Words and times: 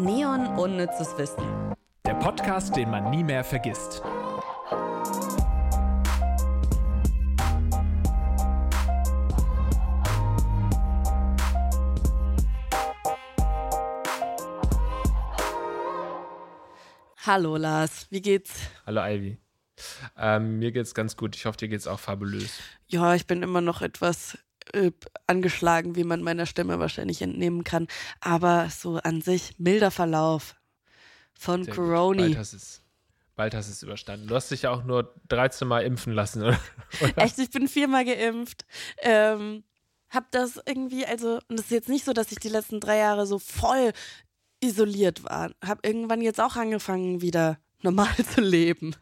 Neon 0.00 0.48
Unnützes 0.58 1.16
Wissen. 1.18 1.44
Der 2.04 2.14
Podcast, 2.14 2.74
den 2.74 2.90
man 2.90 3.10
nie 3.10 3.22
mehr 3.22 3.44
vergisst. 3.44 4.02
Hallo 17.24 17.56
Lars, 17.56 18.08
wie 18.10 18.20
geht's? 18.20 18.62
Hallo 18.86 19.00
Ivy. 19.00 19.38
Ähm, 20.18 20.58
mir 20.58 20.72
geht's 20.72 20.94
ganz 20.94 21.16
gut. 21.16 21.36
Ich 21.36 21.46
hoffe, 21.46 21.58
dir 21.58 21.68
geht's 21.68 21.86
auch 21.86 22.00
fabulös. 22.00 22.58
Ja, 22.88 23.14
ich 23.14 23.28
bin 23.28 23.44
immer 23.44 23.60
noch 23.60 23.80
etwas 23.80 24.38
äh, 24.74 24.92
angeschlagen, 25.26 25.96
wie 25.96 26.04
man 26.04 26.22
meiner 26.22 26.46
Stimme 26.46 26.78
wahrscheinlich 26.78 27.22
entnehmen 27.22 27.64
kann. 27.64 27.86
Aber 28.20 28.68
so 28.70 28.96
an 28.96 29.22
sich 29.22 29.58
milder 29.58 29.90
Verlauf 29.90 30.56
von 31.34 31.64
Sehr 31.64 31.74
Corona. 31.74 32.22
Bald 32.22 32.38
hast, 32.38 32.52
es, 32.52 32.82
bald 33.36 33.54
hast 33.54 33.68
du 33.68 33.72
es 33.72 33.82
überstanden. 33.82 34.26
Du 34.26 34.34
hast 34.34 34.50
dich 34.50 34.62
ja 34.62 34.70
auch 34.70 34.84
nur 34.84 35.14
13 35.28 35.66
Mal 35.66 35.84
impfen 35.84 36.12
lassen, 36.12 36.42
oder? 36.42 36.60
oder? 37.00 37.18
Echt, 37.18 37.38
ich 37.38 37.50
bin 37.50 37.68
viermal 37.68 38.04
geimpft. 38.04 38.64
Ähm, 38.98 39.64
hab 40.10 40.30
das 40.30 40.60
irgendwie, 40.66 41.04
also, 41.06 41.40
und 41.48 41.58
es 41.58 41.66
ist 41.66 41.70
jetzt 41.70 41.88
nicht 41.88 42.04
so, 42.04 42.12
dass 42.12 42.30
ich 42.30 42.38
die 42.38 42.48
letzten 42.48 42.80
drei 42.80 42.98
Jahre 42.98 43.26
so 43.26 43.38
voll 43.38 43.92
isoliert 44.60 45.24
war. 45.24 45.50
Hab 45.64 45.84
irgendwann 45.84 46.20
jetzt 46.20 46.40
auch 46.40 46.56
angefangen, 46.56 47.20
wieder 47.20 47.58
normal 47.82 48.14
zu 48.34 48.40
leben. 48.40 48.94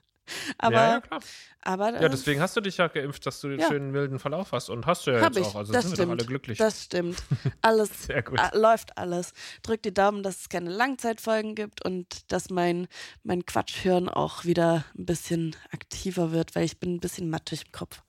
Aber, 0.59 0.75
ja, 0.77 0.91
ja, 0.93 1.01
klar. 1.01 1.21
aber 1.63 2.01
Ja, 2.01 2.09
deswegen 2.09 2.41
hast 2.41 2.57
du 2.57 2.61
dich 2.61 2.77
ja 2.79 2.89
geimpft, 2.89 3.25
dass 3.27 3.41
du 3.41 3.49
den 3.49 3.61
Ja. 3.61 3.69
schönen 3.69 3.91
milden 3.91 4.19
Verlauf 4.19 4.53
hast. 4.53 4.69
Und 4.71 4.87
hast 4.87 5.07
du 5.07 5.11
ja 5.13 5.21
Hab 5.21 5.35
jetzt 5.35 5.47
ich. 5.49 5.55
auch. 5.55 5.57
Also 5.57 5.73
das 5.73 5.83
sind 5.83 5.93
wir 5.93 5.97
stimmt. 5.97 6.13
doch 6.13 6.19
alle 6.19 6.27
glücklich. 6.27 6.59
Das 6.59 6.83
stimmt. 6.85 7.23
Alles 7.63 8.09
äh, 8.09 8.23
läuft 8.55 8.97
alles. 8.99 9.33
Drück 9.63 9.83
die 9.83 9.95
Daumen, 9.95 10.23
dass 10.23 10.41
es 10.43 10.49
keine 10.49 10.71
Langzeitfolgen 10.71 11.55
gibt 11.55 11.85
und 11.85 12.30
dass 12.33 12.51
mein, 12.51 12.89
mein 13.23 13.45
Quatschhirn 13.47 14.09
auch 14.09 14.45
wieder 14.45 14.85
ein 14.99 15.07
bisschen 15.07 15.57
aktiver 15.73 16.33
wird, 16.33 16.55
weil 16.55 16.65
ich 16.65 16.79
bin 16.79 16.95
ein 16.95 17.01
bisschen 17.01 17.30
matschig 17.30 17.65
im 17.67 17.73
Kopf. 17.73 18.02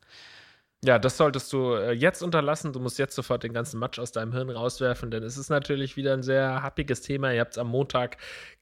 Ja, 0.86 1.00
das 1.00 1.16
solltest 1.16 1.54
du 1.54 1.76
äh, 1.76 1.92
jetzt 1.94 2.22
unterlassen. 2.22 2.74
Du 2.74 2.80
musst 2.82 3.00
jetzt 3.00 3.16
sofort 3.16 3.44
den 3.44 3.54
ganzen 3.54 3.80
Matsch 3.80 4.00
aus 4.00 4.12
deinem 4.12 4.34
Hirn 4.34 4.50
rauswerfen, 4.50 5.12
denn 5.12 5.24
es 5.24 5.38
ist 5.38 5.50
natürlich 5.50 5.96
wieder 5.96 6.14
ein 6.14 6.24
sehr 6.24 6.62
happiges 6.62 7.02
Thema. 7.02 7.32
Ihr 7.34 7.40
habt 7.40 7.54
es 7.54 7.58
am 7.58 7.70
Montag 7.70 8.18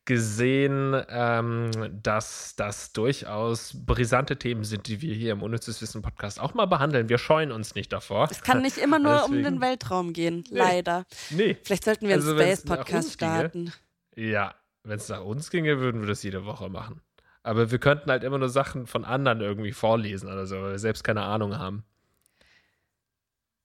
gesehen, 0.05 0.95
ähm, 1.09 1.71
dass 2.03 2.55
das 2.55 2.93
durchaus 2.93 3.73
brisante 3.85 4.37
Themen 4.37 4.63
sind, 4.63 4.87
die 4.87 5.01
wir 5.01 5.15
hier 5.15 5.31
im 5.31 5.41
Unnützes 5.41 5.81
Wissen 5.81 6.01
Podcast 6.03 6.39
auch 6.39 6.53
mal 6.53 6.65
behandeln. 6.67 7.09
Wir 7.09 7.17
scheuen 7.17 7.51
uns 7.51 7.73
nicht 7.73 7.91
davor. 7.91 8.27
Es 8.29 8.43
kann 8.43 8.61
nicht 8.61 8.77
immer 8.77 8.99
nur 8.99 9.25
um 9.25 9.41
den 9.41 9.59
Weltraum 9.61 10.13
gehen, 10.13 10.43
leider. 10.49 11.05
Nee. 11.31 11.57
Vielleicht 11.63 11.85
sollten 11.85 12.07
wir 12.07 12.15
Also 12.15 12.35
einen 12.35 12.49
uns 12.51 12.65
ginge- 12.65 13.11
starten. 13.13 13.73
Ja, 14.15 14.53
wenn 14.83 14.97
es 14.97 15.09
nach 15.09 15.21
uns 15.23 15.49
ginge, 15.49 15.79
würden 15.79 16.01
wir 16.01 16.07
das 16.07 16.21
jede 16.21 16.45
Woche 16.45 16.69
machen. 16.69 17.01
Aber 17.43 17.71
wir 17.71 17.79
könnten 17.79 18.11
halt 18.11 18.23
immer 18.23 18.37
nur 18.37 18.49
Sachen 18.49 18.85
von 18.85 19.05
anderen 19.05 19.41
irgendwie 19.41 19.71
vorlesen 19.71 20.27
oder 20.31 20.45
so, 20.45 20.57
weil 20.61 20.71
wir 20.73 20.79
selbst 20.79 21.03
keine 21.03 21.23
Ahnung 21.23 21.57
haben. 21.57 21.83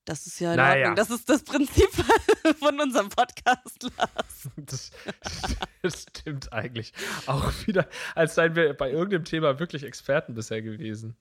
Das 0.06 0.24
ist 0.26 0.38
ja 0.40 0.52
in 0.52 0.56
Naja. 0.56 0.88
Ordnung. 0.88 0.96
Das 0.96 1.10
ist 1.10 1.28
das 1.28 1.42
Prinzip 1.42 1.88
von 2.58 2.80
unserem 2.80 3.08
Podcast, 3.10 3.82
Lars. 3.98 4.48
Das, 4.56 4.90
das 5.82 6.02
stimmt 6.02 6.52
eigentlich 6.52 6.92
auch 7.26 7.52
wieder, 7.66 7.88
als 8.14 8.36
seien 8.36 8.54
wir 8.54 8.74
bei 8.74 8.90
irgendeinem 8.90 9.24
Thema 9.24 9.58
wirklich 9.58 9.82
Experten 9.82 10.34
bisher 10.34 10.62
gewesen. 10.62 11.16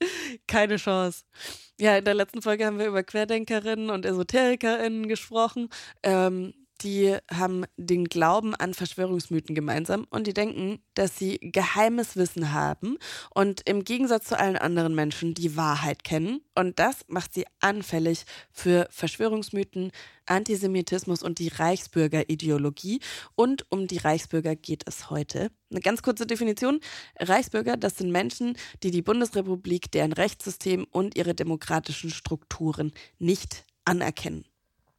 Keine 0.48 0.76
Chance. 0.78 1.26
Ja, 1.80 1.98
in 1.98 2.06
der 2.06 2.14
letzten 2.14 2.42
Folge 2.44 2.66
haben 2.66 2.78
wir 2.78 2.86
über 2.86 3.04
Querdenkerinnen 3.04 3.90
und 3.90 4.06
EsoterikerInnen 4.06 5.08
gesprochen. 5.08 5.70
Ähm, 6.04 6.54
die 6.86 7.18
haben 7.32 7.66
den 7.76 8.06
Glauben 8.06 8.56
an 8.56 8.74
Verschwörungsmythen 8.74 9.56
gemeinsam 9.56 10.06
und 10.10 10.28
die 10.28 10.34
denken, 10.34 10.80
dass 10.94 11.18
sie 11.18 11.40
geheimes 11.42 12.16
Wissen 12.16 12.54
haben 12.54 12.98
und 13.34 13.68
im 13.68 13.84
Gegensatz 13.84 14.28
zu 14.28 14.40
allen 14.40 14.56
anderen 14.56 14.96
Menschen 14.96 15.34
die 15.34 15.58
Wahrheit 15.58 16.04
kennen. 16.04 16.42
Und 16.54 16.80
das 16.80 17.02
macht 17.08 17.34
sie 17.34 17.46
anfällig 17.60 18.26
für 18.52 18.88
Verschwörungsmythen, 18.92 19.92
Antisemitismus 20.28 21.24
und 21.24 21.40
die 21.40 21.50
Reichsbürgerideologie. 21.50 23.00
Und 23.36 23.66
um 23.70 23.88
die 23.88 23.98
Reichsbürger 23.98 24.56
geht 24.56 24.84
es 24.88 25.10
heute. 25.10 25.52
Eine 25.72 25.82
ganz 25.82 26.02
kurze 26.02 26.26
Definition. 26.26 26.80
Reichsbürger, 27.20 27.78
das 27.78 27.98
sind 27.98 28.12
Menschen, 28.12 28.58
die 28.84 28.92
die 28.92 29.02
Bundesrepublik, 29.02 29.92
deren 29.92 30.14
Rechtssystem 30.14 30.86
und 30.92 31.18
ihre 31.18 31.36
demokratischen 31.36 32.12
Strukturen 32.12 32.94
nicht 33.20 33.66
anerkennen. 33.86 34.46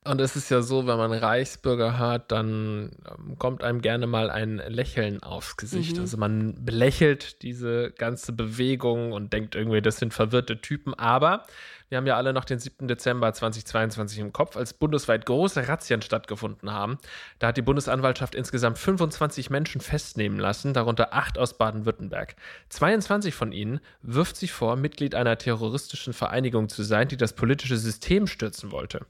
Und 0.06 0.20
es 0.20 0.36
ist 0.36 0.50
ja 0.50 0.62
so, 0.62 0.86
wenn 0.86 0.96
man 0.96 1.12
Reichsbürger 1.12 1.98
hört, 1.98 2.30
dann 2.30 2.92
ähm, 3.08 3.38
kommt 3.38 3.62
einem 3.64 3.80
gerne 3.80 4.06
mal 4.06 4.30
ein 4.30 4.62
Lächeln 4.68 5.22
aufs 5.22 5.56
Gesicht. 5.56 5.96
Mhm. 5.96 6.02
Also 6.02 6.16
man 6.16 6.64
belächelt 6.64 7.42
diese 7.42 7.90
ganze 7.90 8.32
Bewegung 8.32 9.12
und 9.12 9.32
denkt 9.32 9.54
irgendwie, 9.54 9.82
das 9.82 9.98
sind 9.98 10.14
verwirrte 10.14 10.60
Typen. 10.60 10.94
Aber 10.94 11.44
wir 11.88 11.98
haben 11.98 12.06
ja 12.06 12.16
alle 12.16 12.32
noch 12.32 12.44
den 12.44 12.58
7. 12.58 12.88
Dezember 12.88 13.32
2022 13.32 14.18
im 14.18 14.32
Kopf, 14.32 14.56
als 14.56 14.74
bundesweit 14.74 15.24
große 15.24 15.68
Razzien 15.68 16.02
stattgefunden 16.02 16.72
haben. 16.72 16.98
Da 17.38 17.48
hat 17.48 17.56
die 17.56 17.62
Bundesanwaltschaft 17.62 18.34
insgesamt 18.34 18.78
25 18.78 19.50
Menschen 19.50 19.80
festnehmen 19.80 20.38
lassen, 20.38 20.74
darunter 20.74 21.14
acht 21.14 21.38
aus 21.38 21.58
Baden-Württemberg. 21.58 22.34
22 22.70 23.34
von 23.34 23.52
ihnen 23.52 23.80
wirft 24.02 24.36
sich 24.36 24.52
vor, 24.52 24.76
Mitglied 24.76 25.14
einer 25.14 25.38
terroristischen 25.38 26.12
Vereinigung 26.12 26.68
zu 26.68 26.82
sein, 26.82 27.08
die 27.08 27.16
das 27.16 27.34
politische 27.34 27.76
System 27.76 28.26
stürzen 28.26 28.72
wollte. 28.72 29.06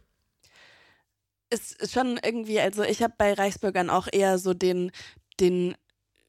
Ist 1.50 1.92
schon 1.92 2.18
irgendwie, 2.22 2.60
also 2.60 2.82
ich 2.82 3.02
habe 3.02 3.14
bei 3.16 3.32
Reichsbürgern 3.32 3.90
auch 3.90 4.08
eher 4.10 4.38
so 4.38 4.54
den, 4.54 4.90
den 5.40 5.76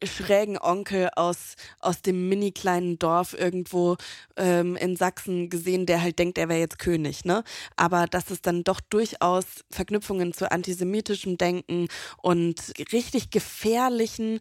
schrägen 0.03 0.59
Onkel 0.59 1.09
aus, 1.15 1.55
aus 1.79 2.01
dem 2.01 2.29
mini 2.29 2.51
kleinen 2.51 2.99
Dorf 2.99 3.33
irgendwo 3.33 3.97
ähm, 4.35 4.75
in 4.75 4.95
Sachsen 4.95 5.49
gesehen, 5.49 5.85
der 5.87 6.01
halt 6.01 6.19
denkt, 6.19 6.37
er 6.37 6.49
wäre 6.49 6.59
jetzt 6.59 6.77
König, 6.77 7.25
ne? 7.25 7.43
Aber 7.75 8.05
dass 8.05 8.29
es 8.29 8.41
dann 8.41 8.63
doch 8.63 8.79
durchaus 8.79 9.45
Verknüpfungen 9.71 10.33
zu 10.33 10.51
antisemitischem 10.51 11.37
Denken 11.37 11.87
und 12.21 12.73
richtig 12.91 13.31
gefährlichen 13.31 14.39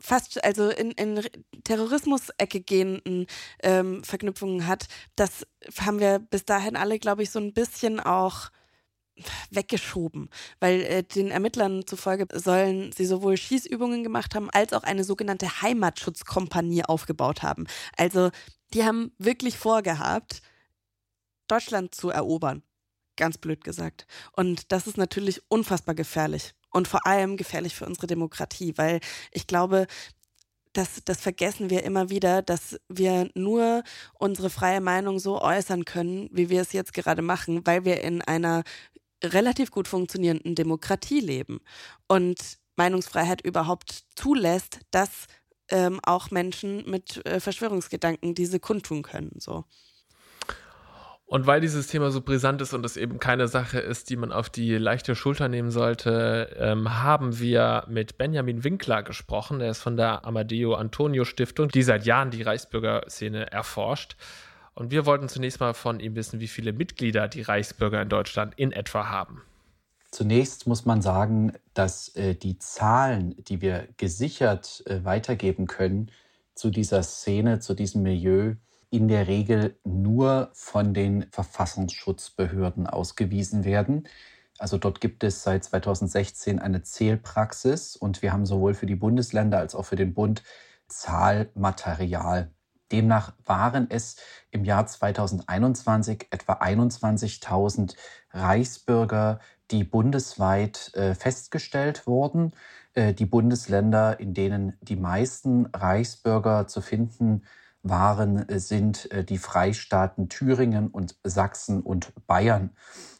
fast 0.00 0.42
also 0.44 0.68
in, 0.68 0.90
in 0.92 1.20
Terrorismus-Ecke 1.64 2.60
gehenden 2.60 3.26
ähm, 3.62 4.04
Verknüpfungen 4.04 4.66
hat, 4.66 4.86
das 5.16 5.46
haben 5.80 5.98
wir 5.98 6.18
bis 6.18 6.44
dahin 6.44 6.76
alle, 6.76 6.98
glaube 6.98 7.22
ich, 7.22 7.30
so 7.30 7.38
ein 7.38 7.54
bisschen 7.54 8.00
auch 8.00 8.50
weggeschoben, 9.50 10.28
weil 10.60 10.80
äh, 10.82 11.02
den 11.02 11.30
Ermittlern 11.30 11.86
zufolge 11.86 12.26
sollen 12.38 12.92
sie 12.92 13.06
sowohl 13.06 13.36
Schießübungen 13.36 14.02
gemacht 14.02 14.34
haben, 14.34 14.50
als 14.50 14.72
auch 14.72 14.82
eine 14.82 15.04
sogenannte 15.04 15.62
Heimatschutzkompanie 15.62 16.84
aufgebaut 16.84 17.42
haben. 17.42 17.66
Also 17.96 18.30
die 18.72 18.84
haben 18.84 19.12
wirklich 19.18 19.56
vorgehabt, 19.56 20.42
Deutschland 21.46 21.94
zu 21.94 22.10
erobern. 22.10 22.62
Ganz 23.16 23.38
blöd 23.38 23.62
gesagt. 23.62 24.06
Und 24.32 24.72
das 24.72 24.86
ist 24.86 24.96
natürlich 24.96 25.42
unfassbar 25.48 25.94
gefährlich. 25.94 26.54
Und 26.70 26.88
vor 26.88 27.06
allem 27.06 27.36
gefährlich 27.36 27.76
für 27.76 27.86
unsere 27.86 28.08
Demokratie, 28.08 28.72
weil 28.76 28.98
ich 29.30 29.46
glaube, 29.46 29.86
das, 30.72 31.02
das 31.04 31.20
vergessen 31.20 31.70
wir 31.70 31.84
immer 31.84 32.10
wieder, 32.10 32.42
dass 32.42 32.80
wir 32.88 33.30
nur 33.34 33.84
unsere 34.14 34.50
freie 34.50 34.80
Meinung 34.80 35.20
so 35.20 35.40
äußern 35.40 35.84
können, 35.84 36.28
wie 36.32 36.50
wir 36.50 36.60
es 36.60 36.72
jetzt 36.72 36.92
gerade 36.92 37.22
machen, 37.22 37.64
weil 37.64 37.84
wir 37.84 38.02
in 38.02 38.22
einer 38.22 38.64
relativ 39.32 39.70
gut 39.70 39.88
funktionierenden 39.88 40.54
Demokratie 40.54 41.20
leben 41.20 41.60
und 42.08 42.58
Meinungsfreiheit 42.76 43.40
überhaupt 43.44 44.04
zulässt, 44.16 44.80
dass 44.90 45.26
ähm, 45.70 46.00
auch 46.04 46.30
Menschen 46.30 46.88
mit 46.88 47.24
äh, 47.26 47.40
Verschwörungsgedanken 47.40 48.34
diese 48.34 48.60
kundtun 48.60 49.02
können. 49.02 49.32
So. 49.38 49.64
Und 51.26 51.46
weil 51.46 51.60
dieses 51.60 51.86
Thema 51.86 52.10
so 52.10 52.20
brisant 52.20 52.60
ist 52.60 52.74
und 52.74 52.84
es 52.84 52.96
eben 52.96 53.18
keine 53.18 53.48
Sache 53.48 53.80
ist, 53.80 54.10
die 54.10 54.16
man 54.16 54.30
auf 54.30 54.50
die 54.50 54.76
leichte 54.76 55.16
Schulter 55.16 55.48
nehmen 55.48 55.70
sollte, 55.70 56.54
ähm, 56.58 57.02
haben 57.02 57.38
wir 57.38 57.84
mit 57.88 58.18
Benjamin 58.18 58.62
Winkler 58.62 59.02
gesprochen. 59.02 59.60
Er 59.60 59.70
ist 59.70 59.80
von 59.80 59.96
der 59.96 60.26
Amadeo 60.26 60.74
Antonio 60.74 61.24
Stiftung, 61.24 61.68
die 61.68 61.82
seit 61.82 62.04
Jahren 62.04 62.30
die 62.30 62.42
Reichsbürgerszene 62.42 63.50
erforscht. 63.50 64.16
Und 64.74 64.90
wir 64.90 65.06
wollten 65.06 65.28
zunächst 65.28 65.60
mal 65.60 65.74
von 65.74 66.00
ihm 66.00 66.16
wissen, 66.16 66.40
wie 66.40 66.48
viele 66.48 66.72
Mitglieder 66.72 67.28
die 67.28 67.42
Reichsbürger 67.42 68.02
in 68.02 68.08
Deutschland 68.08 68.54
in 68.56 68.72
etwa 68.72 69.08
haben. 69.08 69.42
Zunächst 70.10 70.66
muss 70.66 70.84
man 70.84 71.02
sagen, 71.02 71.52
dass 71.74 72.08
äh, 72.14 72.34
die 72.34 72.58
Zahlen, 72.58 73.34
die 73.44 73.60
wir 73.60 73.88
gesichert 73.96 74.82
äh, 74.86 75.04
weitergeben 75.04 75.66
können 75.66 76.10
zu 76.54 76.70
dieser 76.70 77.02
Szene, 77.02 77.58
zu 77.58 77.74
diesem 77.74 78.02
Milieu, 78.02 78.54
in 78.90 79.08
der 79.08 79.26
Regel 79.26 79.76
nur 79.82 80.50
von 80.52 80.94
den 80.94 81.26
Verfassungsschutzbehörden 81.32 82.86
ausgewiesen 82.86 83.64
werden. 83.64 84.06
Also 84.58 84.78
dort 84.78 85.00
gibt 85.00 85.24
es 85.24 85.42
seit 85.42 85.64
2016 85.64 86.60
eine 86.60 86.82
Zählpraxis 86.82 87.96
und 87.96 88.22
wir 88.22 88.32
haben 88.32 88.46
sowohl 88.46 88.74
für 88.74 88.86
die 88.86 88.94
Bundesländer 88.94 89.58
als 89.58 89.74
auch 89.74 89.84
für 89.84 89.96
den 89.96 90.14
Bund 90.14 90.44
Zahlmaterial. 90.86 92.52
Demnach 92.92 93.32
waren 93.44 93.86
es 93.90 94.16
im 94.50 94.64
Jahr 94.64 94.86
2021 94.86 96.28
etwa 96.30 96.54
21.000 96.54 97.96
Reichsbürger, 98.32 99.40
die 99.70 99.84
bundesweit 99.84 100.92
äh, 100.94 101.14
festgestellt 101.14 102.06
wurden. 102.06 102.52
Äh, 102.94 103.14
die 103.14 103.26
Bundesländer, 103.26 104.20
in 104.20 104.34
denen 104.34 104.76
die 104.80 104.96
meisten 104.96 105.66
Reichsbürger 105.66 106.66
zu 106.66 106.80
finden 106.80 107.42
waren, 107.82 108.48
äh, 108.48 108.58
sind 108.58 109.10
äh, 109.12 109.24
die 109.24 109.38
Freistaaten 109.38 110.28
Thüringen 110.28 110.88
und 110.88 111.16
Sachsen 111.22 111.80
und 111.82 112.12
Bayern. 112.26 112.70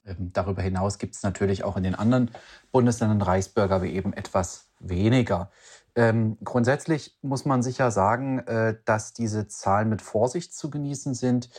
Ähm, 0.06 0.32
darüber 0.32 0.62
hinaus 0.62 0.98
gibt 0.98 1.14
es 1.14 1.22
natürlich 1.22 1.64
auch 1.64 1.76
in 1.76 1.82
den 1.82 1.94
anderen 1.94 2.30
Bundesländern 2.72 3.22
Reichsbürger, 3.22 3.82
wie 3.82 3.92
eben 3.92 4.12
etwas 4.12 4.68
weniger. 4.80 5.50
Ähm, 5.96 6.38
grundsätzlich 6.42 7.16
muss 7.22 7.44
man 7.44 7.62
sicher 7.62 7.90
sagen, 7.90 8.40
äh, 8.40 8.76
dass 8.84 9.12
diese 9.12 9.46
Zahlen 9.48 9.88
mit 9.88 10.02
Vorsicht 10.02 10.54
zu 10.54 10.70
genießen 10.70 11.14
sind, 11.14 11.50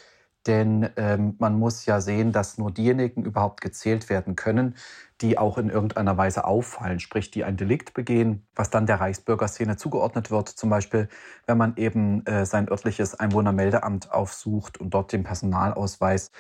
denn 0.46 0.90
ähm, 0.98 1.36
man 1.40 1.58
muss 1.58 1.86
ja 1.86 2.02
sehen, 2.02 2.32
dass 2.32 2.58
nur 2.58 2.72
diejenigen 2.72 3.24
überhaupt 3.26 3.62
gezählt 3.62 4.10
werden 4.10 4.36
können, 4.36 4.76
die 5.22 5.38
auch 5.38 5.58
in 5.58 5.70
irgendeiner 5.70 6.18
Weise 6.18 6.46
auffallen, 6.46 7.00
sprich 7.00 7.32
die 7.32 7.44
ein 7.44 7.56
Delikt 7.56 7.94
begehen, 7.94 8.46
was 8.54 8.70
dann 8.70 8.86
der 8.86 9.00
Reichsbürgerszene 9.00 9.78
zugeordnet 9.78 10.30
wird. 10.30 10.50
Zum 10.50 10.70
Beispiel, 10.70 11.08
wenn 11.46 11.58
man 11.58 11.78
eben 11.78 12.26
äh, 12.26 12.46
sein 12.46 12.70
örtliches 12.70 13.16
Einwohnermeldeamt 13.16 14.12
aufsucht 14.12 14.78
und 14.78 14.94
dort 14.94 15.14
den 15.14 15.24
Personalausweis 15.24 16.32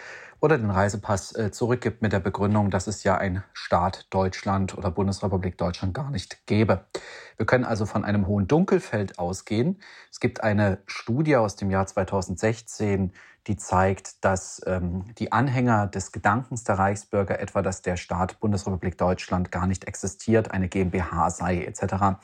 oder 0.41 0.57
den 0.57 0.69
Reisepass 0.69 1.35
äh, 1.35 1.51
zurückgibt 1.51 2.01
mit 2.01 2.11
der 2.11 2.19
Begründung, 2.19 2.69
dass 2.69 2.87
es 2.87 3.03
ja 3.03 3.17
ein 3.17 3.43
Staat 3.53 4.07
Deutschland 4.09 4.77
oder 4.77 4.91
Bundesrepublik 4.91 5.57
Deutschland 5.57 5.93
gar 5.93 6.11
nicht 6.11 6.45
gäbe. 6.45 6.85
Wir 7.37 7.45
können 7.45 7.63
also 7.63 7.85
von 7.85 8.03
einem 8.03 8.27
hohen 8.27 8.47
Dunkelfeld 8.47 9.17
ausgehen. 9.19 9.79
Es 10.11 10.19
gibt 10.19 10.43
eine 10.43 10.79
Studie 10.85 11.37
aus 11.37 11.55
dem 11.55 11.71
Jahr 11.71 11.87
2016, 11.87 13.13
die 13.47 13.57
zeigt, 13.57 14.23
dass 14.25 14.61
ähm, 14.65 15.05
die 15.17 15.31
Anhänger 15.31 15.87
des 15.87 16.11
Gedankens 16.11 16.63
der 16.63 16.79
Reichsbürger, 16.79 17.39
etwa 17.39 17.61
dass 17.61 17.81
der 17.81 17.97
Staat 17.97 18.39
Bundesrepublik 18.65 18.97
Deutschland 18.97 19.51
gar 19.51 19.67
nicht 19.67 19.85
existiert, 19.85 20.51
eine 20.51 20.67
GmbH 20.67 21.29
sei 21.29 21.63
etc., 21.63 22.17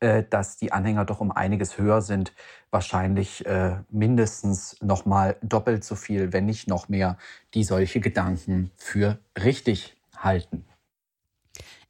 äh, 0.00 0.24
dass 0.28 0.56
die 0.56 0.72
Anhänger 0.72 1.04
doch 1.04 1.20
um 1.20 1.30
einiges 1.30 1.78
höher 1.78 2.02
sind, 2.02 2.32
wahrscheinlich 2.70 3.46
äh, 3.46 3.76
mindestens 3.90 4.76
noch 4.80 5.04
mal 5.06 5.36
doppelt 5.42 5.84
so 5.84 5.94
viel, 5.94 6.32
wenn 6.32 6.46
nicht 6.46 6.68
noch 6.68 6.88
mehr, 6.88 7.18
die 7.54 7.64
solche 7.64 8.00
Gedanken 8.00 8.70
für 8.76 9.18
richtig 9.38 9.96
halten. 10.16 10.64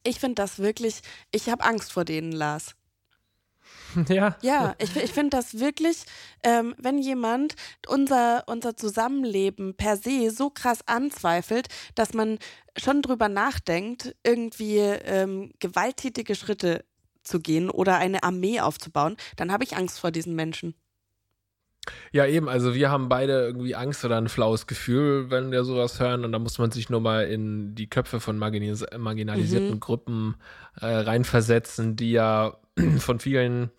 Ich 0.05 0.19
finde 0.19 0.35
das 0.35 0.59
wirklich, 0.59 1.03
ich 1.31 1.49
habe 1.49 1.63
Angst 1.65 1.93
vor 1.93 2.05
denen, 2.05 2.33
Lars. 2.33 2.75
Ja. 4.09 4.37
Ja, 4.43 4.75
ich, 4.79 4.97
ich 4.97 5.13
finde 5.13 5.37
das 5.37 5.59
wirklich, 5.59 6.05
ähm, 6.43 6.75
wenn 6.79 6.99
jemand 6.99 7.55
unser, 7.89 8.45
unser 8.47 8.77
Zusammenleben 8.77 9.75
per 9.75 9.97
se 9.97 10.31
so 10.31 10.51
krass 10.51 10.81
anzweifelt, 10.87 11.69
dass 11.95 12.15
man 12.15 12.39
schon 12.77 13.03
drüber 13.03 13.29
nachdenkt, 13.29 14.15
irgendwie 14.25 14.79
ähm, 14.79 15.53
gewalttätige 15.61 16.35
Schritte 16.35 16.85
zu 17.23 17.41
gehen 17.41 17.71
oder 17.71 17.99
eine 17.99 18.23
Armee 18.23 18.61
aufzubauen, 18.61 19.17
dann 19.37 19.53
habe 19.53 19.65
ich 19.65 19.77
Angst 19.77 20.01
vor 20.01 20.11
diesen 20.11 20.35
Menschen. 20.35 20.75
Ja, 22.13 22.27
eben, 22.27 22.49
also 22.49 22.75
wir 22.75 22.91
haben 22.91 23.09
beide 23.09 23.45
irgendwie 23.45 23.75
Angst 23.75 24.05
oder 24.05 24.17
ein 24.17 24.29
flaues 24.29 24.69
Gefühl, 24.69 25.31
wenn 25.31 25.51
wir 25.51 25.65
sowas 25.65 25.99
hören. 25.99 26.25
Und 26.25 26.31
da 26.31 26.39
muss 26.39 26.59
man 26.59 26.71
sich 26.71 26.91
nur 26.91 27.01
mal 27.01 27.25
in 27.25 27.75
die 27.75 27.89
Köpfe 27.89 28.21
von 28.21 28.39
marginis 28.39 28.85
marginalisierten 28.97 29.73
mhm. 29.73 29.81
Gruppen 29.81 30.37
äh, 30.81 30.87
reinversetzen, 30.87 31.97
die 31.97 32.13
ja 32.13 32.57
von 32.99 33.21
vielen 33.21 33.71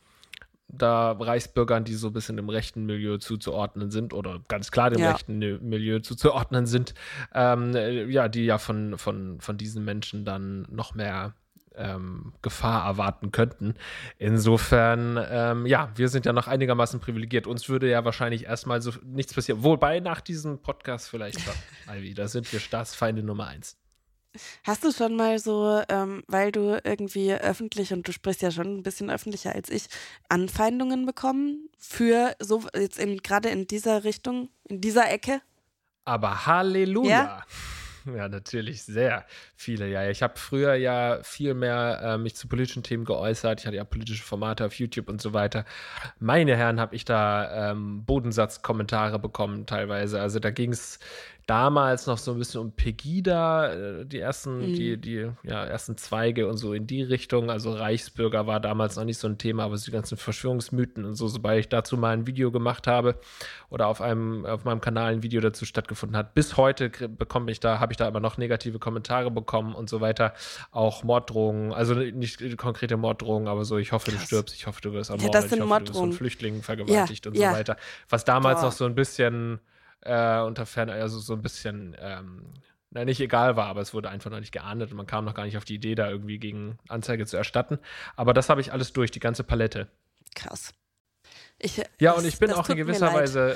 da 0.67 1.11
Reichsbürgern, 1.11 1.83
die 1.83 1.93
so 1.93 2.07
ein 2.07 2.13
bisschen 2.13 2.37
im 2.37 2.49
rechten 2.49 2.85
Milieu 2.85 3.17
zuzuordnen 3.17 3.91
sind 3.91 4.13
oder 4.13 4.41
ganz 4.47 4.71
klar 4.71 4.89
dem 4.89 5.01
ja. 5.01 5.11
rechten 5.11 5.37
Milieu 5.37 5.99
zuzuordnen 5.99 6.65
sind, 6.65 6.93
ähm, 7.33 7.73
ja, 8.09 8.27
die 8.27 8.45
ja 8.45 8.57
von, 8.57 8.97
von, 8.97 9.39
von 9.39 9.57
diesen 9.57 9.85
Menschen 9.85 10.25
dann 10.25 10.65
noch 10.69 10.95
mehr 10.95 11.35
ähm, 11.75 12.33
Gefahr 12.41 12.85
erwarten 12.85 13.31
könnten. 13.31 13.75
Insofern, 14.17 15.19
ähm, 15.29 15.65
ja, 15.65 15.91
wir 15.95 16.09
sind 16.09 16.25
ja 16.25 16.33
noch 16.33 16.47
einigermaßen 16.47 16.99
privilegiert. 16.99 17.47
Uns 17.47 17.69
würde 17.69 17.89
ja 17.89 18.05
wahrscheinlich 18.05 18.45
erstmal 18.45 18.81
so 18.81 18.91
nichts 19.03 19.33
passieren. 19.33 19.63
Wobei 19.63 19.99
nach 19.99 20.21
diesem 20.21 20.59
Podcast 20.59 21.09
vielleicht 21.09 21.41
schon, 21.41 21.53
Ivy, 21.95 22.13
da 22.13 22.27
sind 22.27 22.51
wir 22.51 22.59
Staatsfeinde 22.59 23.23
Nummer 23.23 23.47
eins. 23.47 23.77
Hast 24.63 24.83
du 24.83 24.91
schon 24.91 25.15
mal 25.15 25.39
so, 25.39 25.81
ähm, 25.89 26.23
weil 26.27 26.51
du 26.51 26.79
irgendwie 26.83 27.33
öffentlich 27.33 27.93
und 27.93 28.07
du 28.07 28.11
sprichst 28.11 28.41
ja 28.41 28.51
schon 28.51 28.77
ein 28.77 28.83
bisschen 28.83 29.09
öffentlicher 29.09 29.53
als 29.53 29.69
ich, 29.69 29.87
Anfeindungen 30.29 31.05
bekommen 31.05 31.69
für 31.77 32.35
so 32.39 32.63
jetzt 32.75 32.99
gerade 33.23 33.49
in 33.49 33.67
dieser 33.67 34.03
Richtung, 34.03 34.49
in 34.67 34.81
dieser 34.81 35.11
Ecke? 35.11 35.41
Aber 36.05 36.45
Halleluja! 36.45 37.09
Ja? 37.09 37.45
Ja, 38.05 38.27
natürlich 38.27 38.83
sehr 38.83 39.25
viele. 39.55 39.87
Ja, 39.87 40.09
ich 40.09 40.21
habe 40.21 40.37
früher 40.37 40.73
ja 40.75 41.19
viel 41.23 41.53
mehr 41.53 42.01
äh, 42.03 42.17
mich 42.17 42.35
zu 42.35 42.47
politischen 42.47 42.83
Themen 42.83 43.05
geäußert. 43.05 43.61
Ich 43.61 43.65
hatte 43.65 43.77
ja 43.77 43.85
politische 43.85 44.23
Formate 44.23 44.65
auf 44.65 44.73
YouTube 44.73 45.07
und 45.07 45.21
so 45.21 45.33
weiter. 45.33 45.63
Meine 46.19 46.57
Herren, 46.57 46.79
habe 46.79 46.95
ich 46.95 47.05
da 47.05 47.71
ähm, 47.71 48.03
Bodensatzkommentare 48.03 49.19
bekommen 49.19 49.65
teilweise. 49.65 50.19
Also 50.19 50.39
da 50.39 50.51
ging 50.51 50.73
es 50.73 50.99
damals 51.45 52.07
noch 52.07 52.17
so 52.17 52.31
ein 52.31 52.37
bisschen 52.37 52.61
um 52.61 52.71
Pegida, 52.71 53.73
äh, 53.73 54.05
die 54.05 54.19
ersten, 54.19 54.59
mhm. 54.59 54.73
die, 54.73 54.97
die 54.97 55.29
ja, 55.43 55.65
ersten 55.65 55.97
Zweige 55.97 56.47
und 56.47 56.57
so 56.57 56.73
in 56.73 56.87
die 56.87 57.03
Richtung. 57.03 57.49
Also 57.49 57.73
Reichsbürger 57.73 58.47
war 58.47 58.59
damals 58.59 58.95
noch 58.95 59.03
nicht 59.03 59.17
so 59.17 59.27
ein 59.27 59.37
Thema, 59.37 59.63
aber 59.63 59.77
so 59.77 59.85
die 59.85 59.91
ganzen 59.91 60.17
Verschwörungsmythen 60.17 61.03
und 61.03 61.15
so, 61.15 61.27
sobald 61.27 61.59
ich 61.59 61.69
dazu 61.69 61.97
mal 61.97 62.11
ein 62.11 62.27
Video 62.27 62.51
gemacht 62.51 62.87
habe 62.87 63.19
oder 63.69 63.87
auf 63.87 64.01
einem, 64.01 64.45
auf 64.45 64.63
meinem 64.63 64.79
Kanal 64.79 65.13
ein 65.13 65.23
Video 65.23 65.41
dazu 65.41 65.65
stattgefunden 65.65 66.17
hat. 66.17 66.33
Bis 66.33 66.55
heute 66.55 66.89
bekomme 66.89 67.51
ich 67.51 67.59
da, 67.59 67.79
habe 67.79 67.91
ich 67.91 67.97
da 67.97 68.07
immer 68.07 68.21
noch 68.21 68.37
negative 68.37 68.79
Kommentare 68.79 69.29
bekommen 69.29 69.75
und 69.75 69.89
so 69.89 69.99
weiter. 69.99 70.33
Auch 70.71 71.03
Morddrohungen, 71.03 71.73
also 71.73 71.93
nicht 71.93 72.57
konkrete 72.57 72.95
Morddrohungen, 72.95 73.47
aber 73.47 73.65
so, 73.65 73.77
ich 73.77 73.91
hoffe, 73.91 74.11
Krass. 74.11 74.21
du 74.21 74.27
stirbst, 74.27 74.55
ich 74.55 74.67
hoffe, 74.67 74.79
du 74.81 74.93
wirst 74.93 75.09
ermordet, 75.09 75.33
ja, 75.33 75.41
das 75.41 75.49
sind 75.49 75.59
ich 75.59 75.61
hoffe, 75.61 75.69
Morddrohungen. 75.69 75.85
du 75.85 75.93
wirst 75.93 75.99
von 75.99 76.13
Flüchtlingen 76.13 76.61
vergewaltigt 76.61 77.25
ja, 77.25 77.31
und 77.31 77.37
ja. 77.37 77.51
so 77.51 77.57
weiter. 77.57 77.77
Was 78.09 78.23
damals 78.23 78.61
Boah. 78.61 78.67
noch 78.67 78.71
so 78.71 78.85
ein 78.85 78.95
bisschen 78.95 79.59
äh, 80.05 80.39
unter 80.41 80.65
Fern, 80.65 80.89
also 80.89 81.19
so 81.19 81.33
ein 81.33 81.41
bisschen, 81.41 81.95
ähm, 81.99 82.53
na, 82.91 83.05
nicht 83.05 83.19
egal 83.19 83.55
war, 83.55 83.65
aber 83.67 83.81
es 83.81 83.93
wurde 83.93 84.09
einfach 84.09 84.29
noch 84.29 84.39
nicht 84.39 84.51
geahndet 84.51 84.91
und 84.91 84.97
man 84.97 85.07
kam 85.07 85.25
noch 85.25 85.33
gar 85.33 85.45
nicht 85.45 85.57
auf 85.57 85.65
die 85.65 85.75
Idee, 85.75 85.95
da 85.95 86.09
irgendwie 86.09 86.39
gegen 86.39 86.77
Anzeige 86.87 87.25
zu 87.25 87.37
erstatten. 87.37 87.79
Aber 88.15 88.33
das 88.33 88.49
habe 88.49 88.61
ich 88.61 88.71
alles 88.71 88.93
durch, 88.93 89.11
die 89.11 89.19
ganze 89.19 89.43
Palette. 89.43 89.87
Krass. 90.35 90.73
Ich, 91.59 91.81
ja, 91.99 92.11
und 92.13 92.25
ich 92.25 92.37
bin 92.39 92.51
auch 92.51 92.69
in 92.69 92.77
gewisser 92.77 93.13
Weise, 93.13 93.55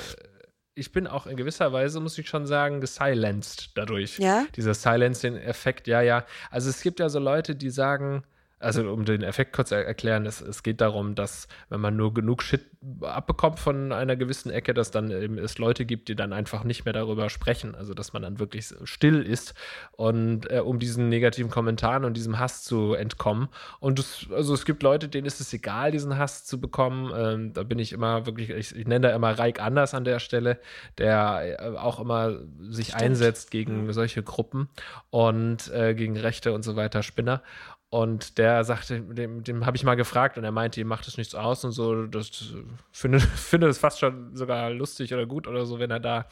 ich 0.74 0.92
bin 0.92 1.06
auch 1.06 1.26
in 1.26 1.36
gewisser 1.36 1.72
Weise, 1.72 2.00
muss 2.00 2.16
ich 2.18 2.28
schon 2.28 2.46
sagen, 2.46 2.80
gesilenced 2.80 3.76
dadurch. 3.76 4.18
Ja. 4.18 4.46
Dieser 4.56 4.74
Silencing-Effekt, 4.74 5.88
ja, 5.88 6.00
ja. 6.00 6.24
Also 6.50 6.70
es 6.70 6.80
gibt 6.82 7.00
ja 7.00 7.08
so 7.08 7.18
Leute, 7.18 7.54
die 7.54 7.70
sagen, 7.70 8.24
also 8.60 8.92
um 8.92 9.04
den 9.04 9.22
Effekt 9.22 9.52
kurz 9.52 9.68
zu 9.68 9.76
erklären, 9.76 10.26
es, 10.26 10.40
es 10.40 10.62
geht 10.62 10.80
darum, 10.80 11.14
dass 11.14 11.48
wenn 11.68 11.80
man 11.80 11.96
nur 11.96 12.12
genug 12.12 12.42
Shit 12.42 12.66
abbekommt 13.00 13.58
von 13.58 13.92
einer 13.92 14.16
gewissen 14.16 14.50
Ecke, 14.50 14.72
dass 14.72 14.90
dann 14.90 15.10
eben 15.10 15.38
es 15.38 15.58
Leute 15.58 15.84
gibt, 15.84 16.08
die 16.08 16.14
dann 16.14 16.32
einfach 16.32 16.64
nicht 16.64 16.84
mehr 16.84 16.92
darüber 16.92 17.28
sprechen. 17.28 17.74
Also 17.74 17.94
dass 17.94 18.12
man 18.12 18.22
dann 18.22 18.38
wirklich 18.38 18.72
still 18.84 19.22
ist 19.22 19.54
und 19.92 20.50
äh, 20.50 20.60
um 20.60 20.78
diesen 20.78 21.08
negativen 21.08 21.50
Kommentaren 21.50 22.04
und 22.04 22.16
diesem 22.16 22.38
Hass 22.38 22.64
zu 22.64 22.94
entkommen. 22.94 23.48
Und 23.80 23.98
es, 23.98 24.26
also 24.32 24.54
es 24.54 24.64
gibt 24.64 24.82
Leute, 24.82 25.08
denen 25.08 25.26
ist 25.26 25.40
es 25.40 25.52
egal, 25.52 25.90
diesen 25.90 26.18
Hass 26.18 26.44
zu 26.44 26.60
bekommen. 26.60 27.12
Ähm, 27.14 27.52
da 27.52 27.62
bin 27.62 27.78
ich 27.78 27.92
immer 27.92 28.26
wirklich, 28.26 28.50
ich, 28.50 28.74
ich 28.74 28.86
nenne 28.86 29.08
da 29.08 29.14
immer 29.14 29.38
Reik 29.38 29.60
Anders 29.60 29.94
an 29.94 30.04
der 30.04 30.18
Stelle, 30.20 30.58
der 30.98 31.58
äh, 31.60 31.76
auch 31.76 32.00
immer 32.00 32.38
sich 32.60 32.88
Stimmt. 32.88 33.02
einsetzt 33.02 33.50
gegen 33.50 33.92
solche 33.92 34.22
Gruppen 34.22 34.68
und 35.10 35.70
äh, 35.72 35.94
gegen 35.94 36.16
Rechte 36.16 36.52
und 36.52 36.62
so 36.62 36.76
weiter, 36.76 37.02
Spinner. 37.02 37.42
Und 37.90 38.36
der 38.36 38.64
sagte, 38.64 39.00
dem, 39.00 39.42
dem 39.44 39.64
habe 39.64 39.74
ich 39.78 39.82
mal 39.82 39.94
gefragt 39.94 40.36
und 40.36 40.44
er 40.44 40.52
meinte, 40.52 40.78
ihm 40.78 40.88
macht 40.88 41.08
es 41.08 41.16
nichts 41.16 41.34
aus 41.34 41.64
und 41.64 41.72
so. 41.72 42.04
Das 42.04 42.52
finde 42.92 43.18
finde 43.18 43.66
es 43.68 43.78
fast 43.78 43.98
schon 43.98 44.36
sogar 44.36 44.68
lustig 44.68 45.14
oder 45.14 45.24
gut 45.24 45.46
oder 45.46 45.64
so, 45.64 45.78
wenn 45.78 45.90
er 45.90 45.98
da 45.98 46.26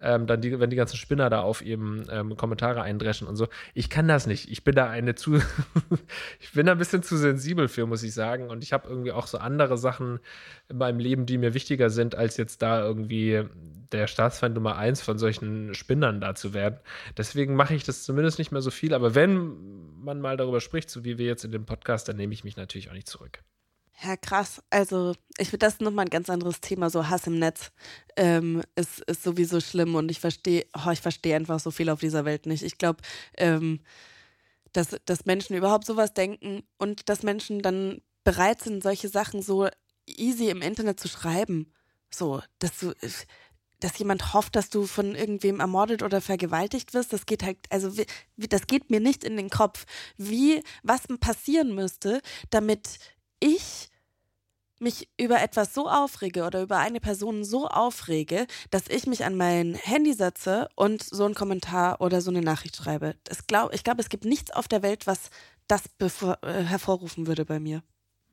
ähm, 0.00 0.26
dann 0.26 0.40
die, 0.40 0.58
wenn 0.58 0.68
die 0.68 0.74
ganzen 0.74 0.96
Spinner 0.96 1.30
da 1.30 1.42
auf 1.42 1.62
ihm 1.62 2.02
ähm, 2.10 2.36
Kommentare 2.36 2.82
eindreschen 2.82 3.28
und 3.28 3.36
so. 3.36 3.46
Ich 3.72 3.88
kann 3.88 4.08
das 4.08 4.26
nicht. 4.26 4.50
Ich 4.50 4.64
bin 4.64 4.74
da 4.74 4.90
eine 4.90 5.14
zu, 5.14 5.36
ich 6.40 6.52
bin 6.54 6.66
da 6.66 6.72
ein 6.72 6.78
bisschen 6.78 7.04
zu 7.04 7.16
sensibel 7.16 7.68
für, 7.68 7.86
muss 7.86 8.02
ich 8.02 8.12
sagen. 8.12 8.50
Und 8.50 8.64
ich 8.64 8.72
habe 8.72 8.88
irgendwie 8.88 9.12
auch 9.12 9.28
so 9.28 9.38
andere 9.38 9.78
Sachen 9.78 10.18
in 10.68 10.78
meinem 10.78 10.98
Leben, 10.98 11.24
die 11.24 11.38
mir 11.38 11.54
wichtiger 11.54 11.88
sind, 11.88 12.16
als 12.16 12.36
jetzt 12.36 12.62
da 12.62 12.80
irgendwie 12.80 13.44
der 13.92 14.06
Staatsfeind 14.06 14.54
Nummer 14.54 14.76
eins 14.76 15.00
von 15.00 15.18
solchen 15.18 15.74
Spinnern 15.74 16.20
da 16.20 16.34
zu 16.34 16.54
werden. 16.54 16.78
Deswegen 17.16 17.54
mache 17.54 17.74
ich 17.74 17.84
das 17.84 18.04
zumindest 18.04 18.38
nicht 18.38 18.52
mehr 18.52 18.62
so 18.62 18.70
viel. 18.70 18.94
Aber 18.94 19.14
wenn 19.14 19.96
man 20.02 20.20
mal 20.20 20.36
darüber 20.36 20.60
spricht, 20.60 20.90
so 20.90 21.04
wie 21.04 21.18
wir 21.18 21.26
jetzt 21.26 21.44
in 21.44 21.52
dem 21.52 21.66
Podcast, 21.66 22.08
dann 22.08 22.16
nehme 22.16 22.32
ich 22.32 22.44
mich 22.44 22.56
natürlich 22.56 22.88
auch 22.90 22.94
nicht 22.94 23.08
zurück. 23.08 23.42
Ja, 24.02 24.16
krass. 24.16 24.62
Also, 24.68 25.14
ich 25.38 25.48
finde 25.48 25.64
das 25.66 25.80
nochmal 25.80 26.04
ein 26.04 26.10
ganz 26.10 26.28
anderes 26.28 26.60
Thema. 26.60 26.90
So 26.90 27.08
Hass 27.08 27.26
im 27.26 27.38
Netz 27.38 27.72
ähm, 28.16 28.62
ist, 28.74 29.00
ist 29.00 29.22
sowieso 29.22 29.60
schlimm 29.60 29.94
und 29.94 30.10
ich 30.10 30.20
verstehe, 30.20 30.66
oh, 30.76 30.90
ich 30.90 31.00
verstehe 31.00 31.34
einfach 31.34 31.60
so 31.60 31.70
viel 31.70 31.88
auf 31.88 32.00
dieser 32.00 32.26
Welt 32.26 32.44
nicht. 32.44 32.62
Ich 32.62 32.76
glaube, 32.76 33.02
ähm, 33.38 33.80
dass, 34.72 34.96
dass 35.06 35.24
Menschen 35.24 35.56
überhaupt 35.56 35.86
sowas 35.86 36.12
denken 36.12 36.62
und 36.76 37.08
dass 37.08 37.22
Menschen 37.22 37.62
dann 37.62 38.02
bereit 38.22 38.60
sind, 38.60 38.82
solche 38.82 39.08
Sachen 39.08 39.40
so 39.40 39.68
easy 40.06 40.50
im 40.50 40.60
Internet 40.60 41.00
zu 41.00 41.08
schreiben. 41.08 41.72
So, 42.10 42.42
dass 42.58 42.78
du 42.78 42.92
dass 43.80 43.98
jemand 43.98 44.34
hofft, 44.34 44.56
dass 44.56 44.70
du 44.70 44.86
von 44.86 45.14
irgendwem 45.14 45.60
ermordet 45.60 46.02
oder 46.02 46.20
vergewaltigt 46.20 46.94
wirst, 46.94 47.12
das 47.12 47.26
geht 47.26 47.42
halt, 47.42 47.58
also 47.70 47.90
das 48.36 48.66
geht 48.66 48.90
mir 48.90 49.00
nicht 49.00 49.24
in 49.24 49.36
den 49.36 49.50
Kopf. 49.50 49.84
Wie, 50.16 50.62
was 50.82 51.02
passieren 51.20 51.74
müsste, 51.74 52.20
damit 52.50 52.98
ich 53.40 53.90
mich 54.78 55.08
über 55.18 55.40
etwas 55.40 55.72
so 55.72 55.88
aufrege 55.88 56.44
oder 56.44 56.62
über 56.62 56.78
eine 56.78 57.00
Person 57.00 57.44
so 57.44 57.66
aufrege, 57.66 58.46
dass 58.70 58.88
ich 58.88 59.06
mich 59.06 59.24
an 59.24 59.36
mein 59.36 59.74
Handy 59.74 60.12
setze 60.12 60.68
und 60.74 61.02
so 61.02 61.24
einen 61.24 61.34
Kommentar 61.34 62.00
oder 62.00 62.20
so 62.20 62.30
eine 62.30 62.42
Nachricht 62.42 62.76
schreibe. 62.76 63.16
Das 63.24 63.46
glaub, 63.46 63.72
ich 63.72 63.84
glaube, 63.84 64.02
es 64.02 64.08
gibt 64.08 64.24
nichts 64.24 64.50
auf 64.50 64.68
der 64.68 64.82
Welt, 64.82 65.06
was 65.06 65.30
das 65.66 65.84
äh, 66.42 66.62
hervorrufen 66.62 67.26
würde 67.26 67.44
bei 67.44 67.58
mir. 67.58 67.82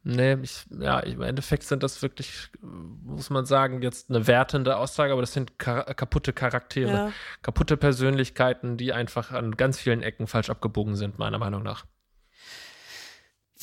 Nee, 0.06 0.38
ich, 0.42 0.66
ja, 0.70 1.00
im 1.00 1.22
Endeffekt 1.22 1.64
sind 1.64 1.82
das 1.82 2.02
wirklich, 2.02 2.50
muss 2.62 3.30
man 3.30 3.46
sagen, 3.46 3.82
jetzt 3.82 4.10
eine 4.10 4.28
wertende 4.28 4.76
Aussage, 4.76 5.14
aber 5.14 5.22
das 5.22 5.32
sind 5.32 5.58
kar 5.58 5.86
kaputte 5.94 6.34
Charaktere, 6.34 6.92
ja. 6.92 7.12
kaputte 7.42 7.78
Persönlichkeiten, 7.78 8.76
die 8.76 8.92
einfach 8.92 9.32
an 9.32 9.56
ganz 9.56 9.80
vielen 9.80 10.04
Ecken 10.04 10.28
falsch 10.28 10.50
abgebogen 10.50 10.98
sind, 10.98 11.20
meiner 11.20 11.38
Meinung 11.38 11.64
nach 11.64 11.86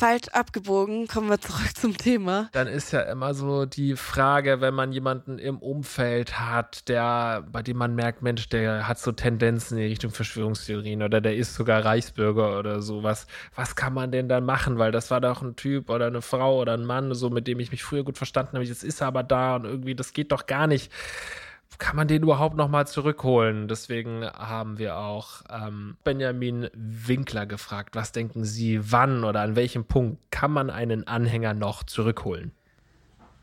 falsch 0.01 0.29
abgebogen. 0.29 1.09
Kommen 1.09 1.29
wir 1.29 1.39
zurück 1.43 1.77
zum 1.77 1.95
Thema. 1.95 2.49
Dann 2.53 2.67
ist 2.67 2.91
ja 2.91 3.01
immer 3.03 3.35
so 3.35 3.67
die 3.67 3.97
Frage, 3.97 4.63
wenn 4.63 4.73
man 4.73 4.93
jemanden 4.93 5.39
im 5.39 5.59
Umfeld 5.59 6.41
hat, 6.41 6.89
der, 6.89 7.45
bei 7.53 7.63
dem 7.63 7.77
man 7.77 7.95
merkt, 7.95 8.23
Mensch, 8.23 8.49
der 8.49 8.89
hat 8.89 8.99
so 8.99 9.13
Tendenzen 9.13 9.77
in 9.77 9.89
Richtung 9.89 10.11
Verschwörungstheorien 10.11 11.03
oder 11.03 11.21
der 11.21 11.37
ist 11.37 11.55
sogar 11.55 11.85
Reichsbürger 11.85 12.59
oder 12.59 12.81
sowas. 12.81 13.27
Was 13.55 13.77
kann 13.77 13.93
man 13.93 14.11
denn 14.11 14.31
dann 14.31 14.47
machen? 14.47 14.79
Weil 14.79 14.91
das 14.91 15.11
war 15.11 15.21
doch 15.21 15.43
ein 15.43 15.55
Typ 15.55 15.91
oder 15.91 16.07
eine 16.07 16.23
Frau 16.23 16.59
oder 16.59 16.73
ein 16.73 16.85
Mann, 16.85 17.13
so 17.13 17.29
mit 17.29 17.47
dem 17.47 17.61
ich 17.61 17.71
mich 17.71 17.83
früher 17.83 18.03
gut 18.03 18.17
verstanden 18.17 18.55
habe. 18.55 18.65
Jetzt 18.65 18.83
ist 18.83 19.03
er 19.03 19.09
aber 19.09 19.23
da 19.23 19.57
und 19.57 19.67
irgendwie, 19.67 19.95
das 19.95 20.15
geht 20.15 20.33
doch 20.33 20.47
gar 20.47 20.67
nicht 20.67 20.91
kann 21.79 21.97
man 21.97 22.09
den 22.09 22.23
überhaupt 22.23 22.57
nochmal 22.57 22.87
zurückholen? 22.87 23.69
Deswegen 23.69 24.25
haben 24.25 24.79
wir 24.79 24.97
auch 24.97 25.43
ähm, 25.51 25.97
Benjamin 26.05 26.69
Winkler 26.75 27.47
gefragt, 27.47 27.95
was 27.97 28.13
denken 28.13 28.45
Sie, 28.45 28.93
wann 28.93 29.25
oder 29.25 29.41
an 29.41 29.57
welchem 29.57 29.85
Punkt 29.85 30.21
kann 30.31 30.51
man 30.51 30.71
einen 30.71 31.07
Anhänger 31.07 31.55
noch 31.55 31.83
zurückholen? 31.85 32.53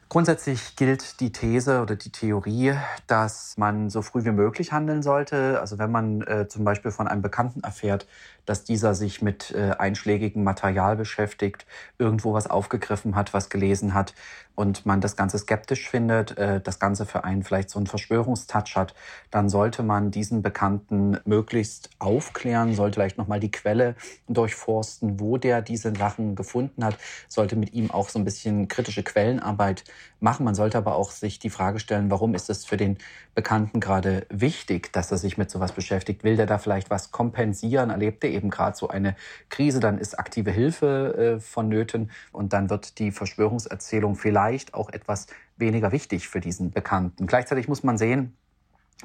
Grundsätzlich 0.09 0.77
gilt 0.77 1.19
die 1.19 1.33
These 1.33 1.81
oder 1.81 1.97
die 1.97 2.11
Theorie, 2.11 2.73
dass 3.07 3.57
man 3.57 3.89
so 3.89 4.01
früh 4.01 4.23
wie 4.23 4.31
möglich 4.31 4.71
handeln 4.71 5.03
sollte. 5.03 5.59
Also 5.59 5.79
wenn 5.79 5.91
man 5.91 6.21
äh, 6.21 6.47
zum 6.47 6.63
Beispiel 6.63 6.91
von 6.91 7.09
einem 7.09 7.21
Bekannten 7.21 7.61
erfährt, 7.61 8.07
dass 8.45 8.63
dieser 8.63 8.95
sich 8.95 9.21
mit 9.21 9.51
äh, 9.51 9.71
einschlägigem 9.77 10.43
Material 10.43 10.95
beschäftigt, 10.95 11.65
irgendwo 11.99 12.33
was 12.33 12.49
aufgegriffen 12.49 13.15
hat, 13.15 13.33
was 13.33 13.49
gelesen 13.49 13.93
hat 13.93 14.13
und 14.55 14.85
man 14.85 15.01
das 15.01 15.17
Ganze 15.17 15.37
skeptisch 15.37 15.89
findet, 15.89 16.37
äh, 16.37 16.61
das 16.61 16.79
Ganze 16.79 17.05
für 17.05 17.25
einen 17.25 17.43
vielleicht 17.43 17.69
so 17.69 17.77
einen 17.77 17.87
Verschwörungstouch 17.87 18.75
hat, 18.75 18.95
dann 19.29 19.49
sollte 19.49 19.83
man 19.83 20.09
diesen 20.09 20.41
Bekannten 20.41 21.19
möglichst 21.25 21.89
aufklären, 21.99 22.73
sollte 22.73 22.95
vielleicht 22.95 23.17
nochmal 23.17 23.41
die 23.41 23.51
Quelle 23.51 23.95
durchforsten, 24.29 25.19
wo 25.19 25.37
der 25.37 25.61
diese 25.61 25.93
Sachen 25.93 26.35
gefunden 26.35 26.85
hat, 26.85 26.97
sollte 27.27 27.57
mit 27.57 27.73
ihm 27.73 27.91
auch 27.91 28.07
so 28.07 28.17
ein 28.17 28.25
bisschen 28.25 28.69
kritische 28.69 29.03
Quellenarbeit 29.03 29.83
machen. 30.19 30.43
Man 30.43 30.55
sollte 30.55 30.77
aber 30.77 30.95
auch 30.95 31.11
sich 31.11 31.39
die 31.39 31.49
Frage 31.49 31.79
stellen, 31.79 32.11
warum 32.11 32.35
ist 32.35 32.49
es 32.49 32.65
für 32.65 32.77
den 32.77 32.97
Bekannten 33.35 33.79
gerade 33.79 34.25
wichtig, 34.29 34.91
dass 34.93 35.11
er 35.11 35.17
sich 35.17 35.37
mit 35.37 35.51
sowas 35.51 35.71
beschäftigt? 35.71 36.23
Will 36.23 36.37
der 36.37 36.45
da 36.45 36.57
vielleicht 36.57 36.89
was 36.89 37.11
kompensieren? 37.11 37.89
Erlebt 37.89 38.23
er 38.23 38.31
eben 38.31 38.49
gerade 38.49 38.75
so 38.77 38.87
eine 38.87 39.15
Krise? 39.49 39.79
Dann 39.79 39.97
ist 39.97 40.17
aktive 40.17 40.51
Hilfe 40.51 41.37
äh, 41.37 41.39
vonnöten 41.39 42.11
und 42.31 42.53
dann 42.53 42.69
wird 42.69 42.99
die 42.99 43.11
Verschwörungserzählung 43.11 44.15
vielleicht 44.15 44.73
auch 44.73 44.89
etwas 44.89 45.27
weniger 45.57 45.91
wichtig 45.91 46.27
für 46.27 46.39
diesen 46.39 46.71
Bekannten. 46.71 47.27
Gleichzeitig 47.27 47.67
muss 47.67 47.83
man 47.83 47.97
sehen, 47.97 48.37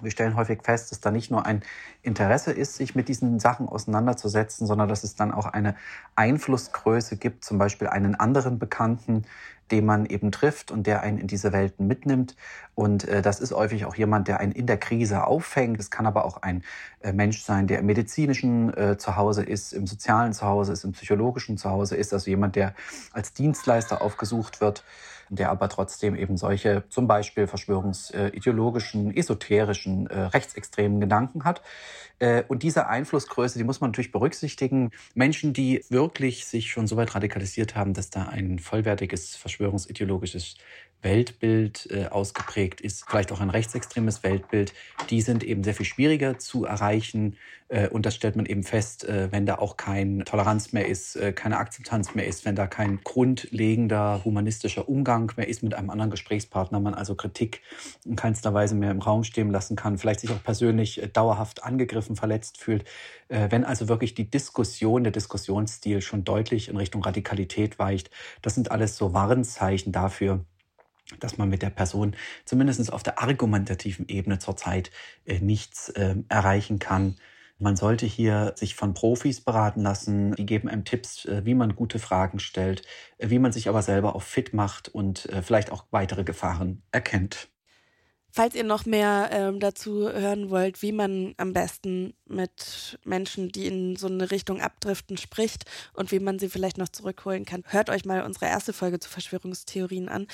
wir 0.00 0.10
stellen 0.10 0.36
häufig 0.36 0.62
fest, 0.62 0.90
dass 0.90 1.00
da 1.00 1.10
nicht 1.10 1.30
nur 1.30 1.44
ein 1.44 1.62
Interesse 2.00 2.52
ist, 2.52 2.76
sich 2.76 2.94
mit 2.94 3.08
diesen 3.08 3.38
Sachen 3.38 3.68
auseinanderzusetzen, 3.68 4.66
sondern 4.66 4.88
dass 4.88 5.04
es 5.04 5.16
dann 5.16 5.32
auch 5.32 5.46
eine 5.46 5.76
Einflussgröße 6.16 7.18
gibt, 7.18 7.44
zum 7.44 7.58
Beispiel 7.58 7.88
einen 7.88 8.14
anderen 8.14 8.58
Bekannten, 8.58 9.24
den 9.72 9.84
man 9.84 10.06
eben 10.06 10.30
trifft 10.30 10.70
und 10.70 10.86
der 10.86 11.02
einen 11.02 11.18
in 11.18 11.26
diese 11.26 11.52
Welten 11.52 11.86
mitnimmt. 11.86 12.36
Und 12.74 13.08
äh, 13.08 13.22
das 13.22 13.40
ist 13.40 13.52
häufig 13.52 13.86
auch 13.86 13.94
jemand, 13.94 14.28
der 14.28 14.38
einen 14.38 14.52
in 14.52 14.66
der 14.66 14.76
Krise 14.76 15.26
auffängt. 15.26 15.80
Es 15.80 15.90
kann 15.90 16.06
aber 16.06 16.24
auch 16.24 16.42
ein 16.42 16.62
äh, 17.00 17.12
Mensch 17.12 17.42
sein, 17.42 17.66
der 17.66 17.80
im 17.80 17.86
medizinischen 17.86 18.76
äh, 18.76 18.96
Zuhause 18.98 19.42
ist, 19.42 19.72
im 19.72 19.86
sozialen 19.86 20.32
Zuhause 20.32 20.72
ist, 20.72 20.84
im 20.84 20.92
psychologischen 20.92 21.56
Zuhause 21.56 21.96
ist. 21.96 22.12
Also 22.12 22.30
jemand, 22.30 22.54
der 22.54 22.74
als 23.12 23.32
Dienstleister 23.32 24.02
aufgesucht 24.02 24.60
wird 24.60 24.84
der 25.28 25.50
aber 25.50 25.68
trotzdem 25.68 26.16
eben 26.16 26.36
solche 26.36 26.84
zum 26.88 27.06
Beispiel 27.06 27.46
verschwörungsideologischen, 27.46 29.16
esoterischen, 29.16 30.06
äh, 30.08 30.20
rechtsextremen 30.20 31.00
Gedanken 31.00 31.44
hat. 31.44 31.62
Äh, 32.18 32.44
und 32.48 32.62
diese 32.62 32.86
Einflussgröße, 32.86 33.58
die 33.58 33.64
muss 33.64 33.80
man 33.80 33.90
natürlich 33.90 34.12
berücksichtigen. 34.12 34.90
Menschen, 35.14 35.52
die 35.52 35.84
wirklich 35.88 36.46
sich 36.46 36.70
schon 36.70 36.86
so 36.86 36.96
weit 36.96 37.14
radikalisiert 37.14 37.74
haben, 37.74 37.94
dass 37.94 38.10
da 38.10 38.24
ein 38.24 38.58
vollwertiges 38.58 39.34
verschwörungsideologisches 39.36 40.56
Weltbild 41.02 41.88
äh, 41.90 42.06
ausgeprägt 42.06 42.80
ist, 42.80 43.04
vielleicht 43.08 43.32
auch 43.32 43.40
ein 43.40 43.50
rechtsextremes 43.50 44.22
Weltbild, 44.22 44.72
die 45.10 45.20
sind 45.20 45.44
eben 45.44 45.64
sehr 45.64 45.74
viel 45.74 45.86
schwieriger 45.86 46.38
zu 46.38 46.64
erreichen. 46.64 47.36
Äh, 47.68 47.88
und 47.88 48.06
das 48.06 48.14
stellt 48.14 48.36
man 48.36 48.46
eben 48.46 48.62
fest, 48.62 49.04
äh, 49.04 49.30
wenn 49.32 49.44
da 49.44 49.56
auch 49.56 49.76
keine 49.76 50.24
Toleranz 50.24 50.72
mehr 50.72 50.86
ist, 50.86 51.18
keine 51.34 51.58
Akzeptanz 51.58 52.14
mehr 52.14 52.26
ist, 52.26 52.44
wenn 52.44 52.54
da 52.54 52.66
kein 52.66 53.00
grundlegender 53.02 54.24
humanistischer 54.24 54.88
Umgang 54.88 55.32
mehr 55.36 55.48
ist 55.48 55.62
mit 55.62 55.74
einem 55.74 55.90
anderen 55.90 56.10
Gesprächspartner, 56.10 56.80
man 56.80 56.94
also 56.94 57.14
Kritik 57.14 57.60
in 58.04 58.16
keinster 58.16 58.54
Weise 58.54 58.74
mehr 58.74 58.90
im 58.90 59.00
Raum 59.00 59.24
stehen 59.24 59.50
lassen 59.50 59.76
kann, 59.76 59.98
vielleicht 59.98 60.20
sich 60.20 60.30
auch 60.30 60.42
persönlich 60.42 61.02
dauerhaft 61.12 61.64
angegriffen, 61.64 62.16
verletzt 62.16 62.58
fühlt. 62.58 62.84
Wenn 63.28 63.64
also 63.64 63.88
wirklich 63.88 64.14
die 64.14 64.30
Diskussion, 64.30 65.04
der 65.04 65.12
Diskussionsstil 65.12 66.00
schon 66.00 66.24
deutlich 66.24 66.68
in 66.68 66.76
Richtung 66.76 67.02
Radikalität 67.02 67.78
weicht, 67.78 68.10
das 68.42 68.54
sind 68.54 68.70
alles 68.70 68.96
so 68.96 69.14
Warnzeichen 69.14 69.92
dafür, 69.92 70.44
dass 71.20 71.38
man 71.38 71.48
mit 71.48 71.62
der 71.62 71.70
Person 71.70 72.16
zumindest 72.44 72.92
auf 72.92 73.02
der 73.02 73.22
argumentativen 73.22 74.08
Ebene 74.08 74.38
zurzeit 74.38 74.90
äh, 75.24 75.38
nichts 75.40 75.88
äh, 75.90 76.16
erreichen 76.28 76.78
kann. 76.78 77.16
Man 77.58 77.76
sollte 77.76 78.06
hier 78.06 78.54
sich 78.56 78.74
von 78.74 78.94
Profis 78.94 79.40
beraten 79.40 79.82
lassen. 79.82 80.34
Die 80.34 80.46
geben 80.46 80.68
einem 80.68 80.84
Tipps, 80.84 81.24
äh, 81.26 81.44
wie 81.44 81.54
man 81.54 81.76
gute 81.76 81.98
Fragen 81.98 82.38
stellt, 82.38 82.82
äh, 83.18 83.30
wie 83.30 83.38
man 83.38 83.52
sich 83.52 83.68
aber 83.68 83.82
selber 83.82 84.16
auch 84.16 84.22
fit 84.22 84.52
macht 84.54 84.88
und 84.88 85.28
vielleicht 85.42 85.70
auch 85.70 85.86
weitere 85.90 86.24
Gefahren 86.24 86.82
erkennt. 86.90 87.51
Falls 88.34 88.54
ihr 88.54 88.64
noch 88.64 88.86
mehr 88.86 89.28
ähm, 89.30 89.60
dazu 89.60 90.08
hören 90.08 90.48
wollt, 90.48 90.80
wie 90.80 90.92
man 90.92 91.34
am 91.36 91.52
besten 91.52 92.14
mit 92.26 92.98
Menschen, 93.04 93.50
die 93.50 93.66
in 93.66 93.96
so 93.96 94.06
eine 94.06 94.30
Richtung 94.30 94.62
abdriften, 94.62 95.18
spricht 95.18 95.66
und 95.92 96.12
wie 96.12 96.18
man 96.18 96.38
sie 96.38 96.48
vielleicht 96.48 96.78
noch 96.78 96.88
zurückholen 96.88 97.44
kann, 97.44 97.62
hört 97.66 97.90
euch 97.90 98.06
mal 98.06 98.22
unsere 98.22 98.46
erste 98.46 98.72
Folge 98.72 99.00
zu 99.00 99.10
Verschwörungstheorien 99.10 100.08
an. 100.08 100.28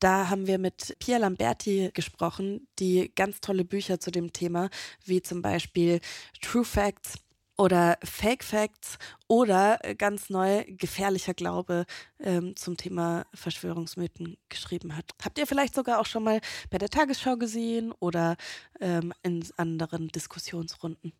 Da 0.00 0.28
haben 0.28 0.48
wir 0.48 0.58
mit 0.58 0.96
Pia 0.98 1.18
Lamberti 1.18 1.90
gesprochen, 1.94 2.66
die 2.80 3.12
ganz 3.14 3.40
tolle 3.40 3.64
Bücher 3.64 4.00
zu 4.00 4.10
dem 4.10 4.32
Thema, 4.32 4.68
wie 5.04 5.22
zum 5.22 5.40
Beispiel 5.40 6.00
True 6.42 6.64
Facts 6.64 7.14
oder 7.56 7.98
Fake 8.02 8.44
Facts 8.44 8.98
oder 9.28 9.78
äh, 9.82 9.94
ganz 9.94 10.30
neu 10.30 10.64
gefährlicher 10.68 11.34
Glaube 11.34 11.86
ähm, 12.20 12.54
zum 12.56 12.76
Thema 12.76 13.24
Verschwörungsmythen 13.34 14.36
geschrieben 14.48 14.96
hat. 14.96 15.06
Habt 15.22 15.38
ihr 15.38 15.46
vielleicht 15.46 15.74
sogar 15.74 16.00
auch 16.00 16.06
schon 16.06 16.24
mal 16.24 16.40
bei 16.70 16.78
der 16.78 16.88
Tagesschau 16.88 17.36
gesehen 17.36 17.92
oder 18.00 18.36
ähm, 18.80 19.12
in 19.22 19.44
anderen 19.56 20.08
Diskussionsrunden? 20.08 21.12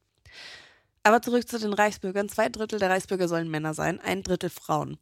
Aber 1.07 1.23
zurück 1.23 1.49
zu 1.49 1.61
den 1.61 1.73
Reichsbürgern. 1.73 2.29
Zwei 2.29 2.49
Drittel 2.49 2.81
der 2.81 2.91
Reichsbürger 2.91 3.29
sollen 3.29 3.49
Männer 3.49 3.75
sein, 3.75 4.01
ein 4.01 4.25
Drittel 4.25 4.51
Frauen. 4.51 4.99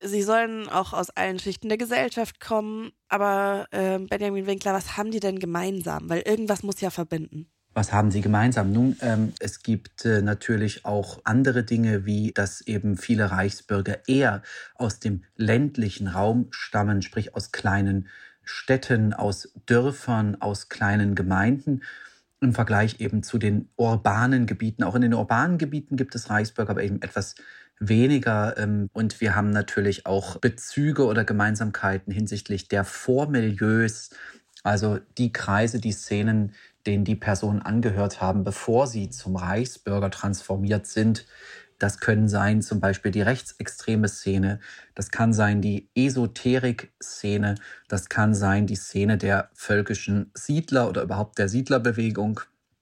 Sie 0.00 0.22
sollen 0.22 0.68
auch 0.68 0.92
aus 0.92 1.10
allen 1.10 1.38
Schichten 1.38 1.68
der 1.68 1.78
Gesellschaft 1.78 2.40
kommen. 2.40 2.90
Aber 3.08 3.68
äh, 3.70 4.00
Benjamin 4.00 4.46
Winkler, 4.46 4.72
was 4.72 4.96
haben 4.96 5.12
die 5.12 5.20
denn 5.20 5.38
gemeinsam? 5.38 6.08
Weil 6.08 6.22
irgendwas 6.22 6.64
muss 6.64 6.80
ja 6.80 6.90
verbinden. 6.90 7.53
Was 7.74 7.92
haben 7.92 8.12
sie 8.12 8.20
gemeinsam? 8.20 8.72
Nun, 8.72 8.96
ähm, 9.00 9.32
es 9.40 9.64
gibt 9.64 10.04
äh, 10.04 10.22
natürlich 10.22 10.84
auch 10.84 11.20
andere 11.24 11.64
Dinge, 11.64 12.06
wie 12.06 12.30
dass 12.32 12.60
eben 12.60 12.96
viele 12.96 13.32
Reichsbürger 13.32 14.06
eher 14.06 14.42
aus 14.76 15.00
dem 15.00 15.24
ländlichen 15.36 16.06
Raum 16.06 16.46
stammen, 16.50 17.02
sprich 17.02 17.34
aus 17.34 17.50
kleinen 17.50 18.06
Städten, 18.44 19.12
aus 19.12 19.52
Dörfern, 19.66 20.40
aus 20.40 20.68
kleinen 20.68 21.16
Gemeinden 21.16 21.82
im 22.40 22.54
Vergleich 22.54 23.00
eben 23.00 23.24
zu 23.24 23.38
den 23.38 23.68
urbanen 23.74 24.46
Gebieten. 24.46 24.84
Auch 24.84 24.94
in 24.94 25.02
den 25.02 25.14
urbanen 25.14 25.58
Gebieten 25.58 25.96
gibt 25.96 26.14
es 26.14 26.30
Reichsbürger, 26.30 26.70
aber 26.70 26.84
eben 26.84 27.02
etwas 27.02 27.34
weniger. 27.80 28.56
Ähm, 28.56 28.88
und 28.92 29.20
wir 29.20 29.34
haben 29.34 29.50
natürlich 29.50 30.06
auch 30.06 30.36
Bezüge 30.38 31.06
oder 31.06 31.24
Gemeinsamkeiten 31.24 32.12
hinsichtlich 32.12 32.68
der 32.68 32.84
Vormilieus, 32.84 34.10
also 34.62 35.00
die 35.18 35.32
Kreise, 35.32 35.80
die 35.80 35.92
Szenen, 35.92 36.52
denen 36.86 37.04
die 37.04 37.16
Personen 37.16 37.62
angehört 37.62 38.20
haben, 38.20 38.44
bevor 38.44 38.86
sie 38.86 39.10
zum 39.10 39.36
Reichsbürger 39.36 40.10
transformiert 40.10 40.86
sind. 40.86 41.26
Das 41.78 41.98
können 41.98 42.28
sein 42.28 42.62
zum 42.62 42.80
Beispiel 42.80 43.10
die 43.10 43.22
rechtsextreme 43.22 44.08
Szene, 44.08 44.60
das 44.94 45.10
kann 45.10 45.32
sein 45.32 45.60
die 45.60 45.90
Esoterik-Szene, 45.94 47.56
das 47.88 48.08
kann 48.08 48.34
sein 48.34 48.66
die 48.66 48.76
Szene 48.76 49.18
der 49.18 49.50
völkischen 49.54 50.30
Siedler 50.34 50.88
oder 50.88 51.02
überhaupt 51.02 51.38
der 51.38 51.48
Siedlerbewegung 51.48 52.40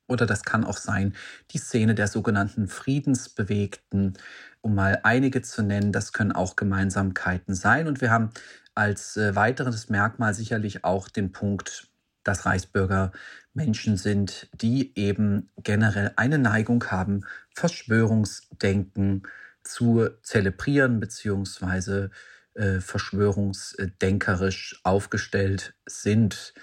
oder 0.09 0.27
das 0.27 0.43
kann 0.43 0.65
auch 0.65 0.77
sein 0.77 1.15
die 1.53 1.59
Szene 1.59 1.95
der 1.95 2.07
sogenannten 2.07 2.69
Friedensbewegten, 2.69 4.19
um 4.61 4.75
mal 4.75 5.01
einige 5.05 5.43
zu 5.43 5.63
nennen. 5.63 5.91
Das 5.91 6.13
können 6.13 6.33
auch 6.33 6.55
Gemeinsamkeiten 6.55 7.55
sein 7.55 7.89
und 7.89 8.01
wir 8.01 8.11
haben 8.11 8.31
als 8.75 9.17
äh, 9.17 9.35
weiteres 9.35 9.89
Merkmal 9.89 10.35
sicherlich 10.35 10.85
auch 10.85 11.09
den 11.09 11.33
Punkt, 11.33 11.89
dass 12.25 12.47
Reichsbürger 12.47 13.13
Menschen 13.55 13.97
sind, 13.97 14.49
die 14.55 14.97
eben 14.99 15.51
generell 15.63 16.13
eine 16.17 16.39
Neigung 16.39 16.85
haben, 16.85 17.25
Verschwörungsdenken 17.55 19.25
zu 19.63 20.09
zelebrieren 20.23 21.01
beziehungsweise 21.01 22.11
äh, 22.55 22.81
verschwörungsdenkerisch 22.81 24.81
aufgestellt 24.85 25.75
sind. 25.87 26.55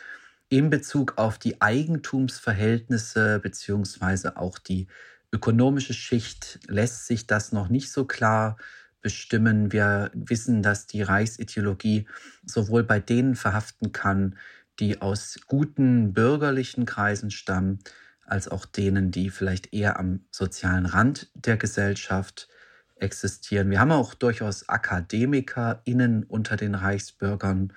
In 0.50 0.70
Bezug 0.70 1.18
auf 1.18 1.38
die 1.38 1.62
Eigentumsverhältnisse 1.62 3.40
beziehungsweise 3.40 4.38
auch 4.38 4.58
die 4.58 4.88
ökonomische 5.32 5.94
Schicht 5.94 6.60
lässt 6.68 7.06
sich 7.06 7.28
das 7.28 7.52
noch 7.52 7.70
nicht 7.70 7.92
so 7.92 8.06
klar 8.06 8.58
bestimmen. 9.02 9.72
Wir 9.72 10.12
wissen, 10.14 10.64
dass 10.64 10.88
die 10.88 11.02
Reichsideologie 11.02 12.08
sowohl 12.46 12.84
bei 12.84 13.00
denen 13.00 13.36
verhaften 13.36 13.92
kann, 13.92 14.38
die 14.80 15.02
aus 15.02 15.40
guten 15.48 16.14
bürgerlichen 16.14 16.86
Kreisen 16.86 17.32
stammen, 17.32 17.80
als 18.26 18.48
auch 18.48 18.66
denen, 18.66 19.12
die 19.12 19.30
vielleicht 19.30 19.74
eher 19.74 20.00
am 20.00 20.22
sozialen 20.32 20.86
Rand 20.86 21.30
der 21.34 21.58
Gesellschaft 21.58 22.48
existieren. 22.96 23.70
Wir 23.70 23.80
haben 23.80 23.92
auch 23.92 24.14
durchaus 24.14 24.70
AkademikerInnen 24.70 26.24
unter 26.24 26.56
den 26.56 26.76
Reichsbürgern. 26.76 27.74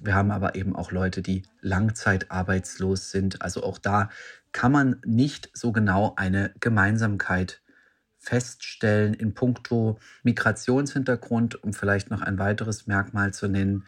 Wir 0.00 0.14
haben 0.14 0.30
aber 0.30 0.54
eben 0.54 0.74
auch 0.74 0.92
Leute, 0.92 1.20
die 1.22 1.42
langzeitarbeitslos 1.60 3.10
sind. 3.10 3.42
Also 3.42 3.62
auch 3.62 3.78
da 3.78 4.08
kann 4.52 4.72
man 4.72 4.96
nicht 5.04 5.50
so 5.52 5.72
genau 5.72 6.14
eine 6.16 6.54
Gemeinsamkeit 6.60 7.60
feststellen 8.18 9.14
in 9.14 9.34
puncto 9.34 9.98
Migrationshintergrund, 10.22 11.62
um 11.62 11.72
vielleicht 11.72 12.10
noch 12.10 12.22
ein 12.22 12.38
weiteres 12.38 12.86
Merkmal 12.86 13.34
zu 13.34 13.48
nennen, 13.48 13.84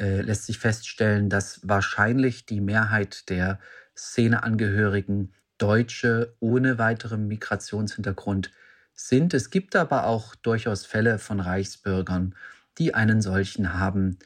äh, 0.00 0.22
lässt 0.22 0.46
sich 0.46 0.58
feststellen, 0.58 1.28
dass 1.28 1.60
wahrscheinlich 1.62 2.46
die 2.46 2.60
Mehrheit 2.60 3.28
der 3.28 3.60
Szeneangehörigen 3.96 5.34
Deutsche 5.58 6.34
ohne 6.40 6.78
weiteren 6.78 7.28
Migrationshintergrund 7.28 8.50
sind. 8.94 9.34
Es 9.34 9.50
gibt 9.50 9.76
aber 9.76 10.06
auch 10.06 10.34
durchaus 10.34 10.86
Fälle 10.86 11.18
von 11.18 11.38
Reichsbürgern, 11.38 12.34
die 12.78 12.94
einen 12.94 13.20
solchen 13.20 13.74
haben, 13.74 14.18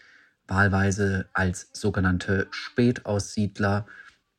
wahlweise 0.46 1.28
als 1.32 1.70
sogenannte 1.72 2.46
Spätaussiedler, 2.50 3.86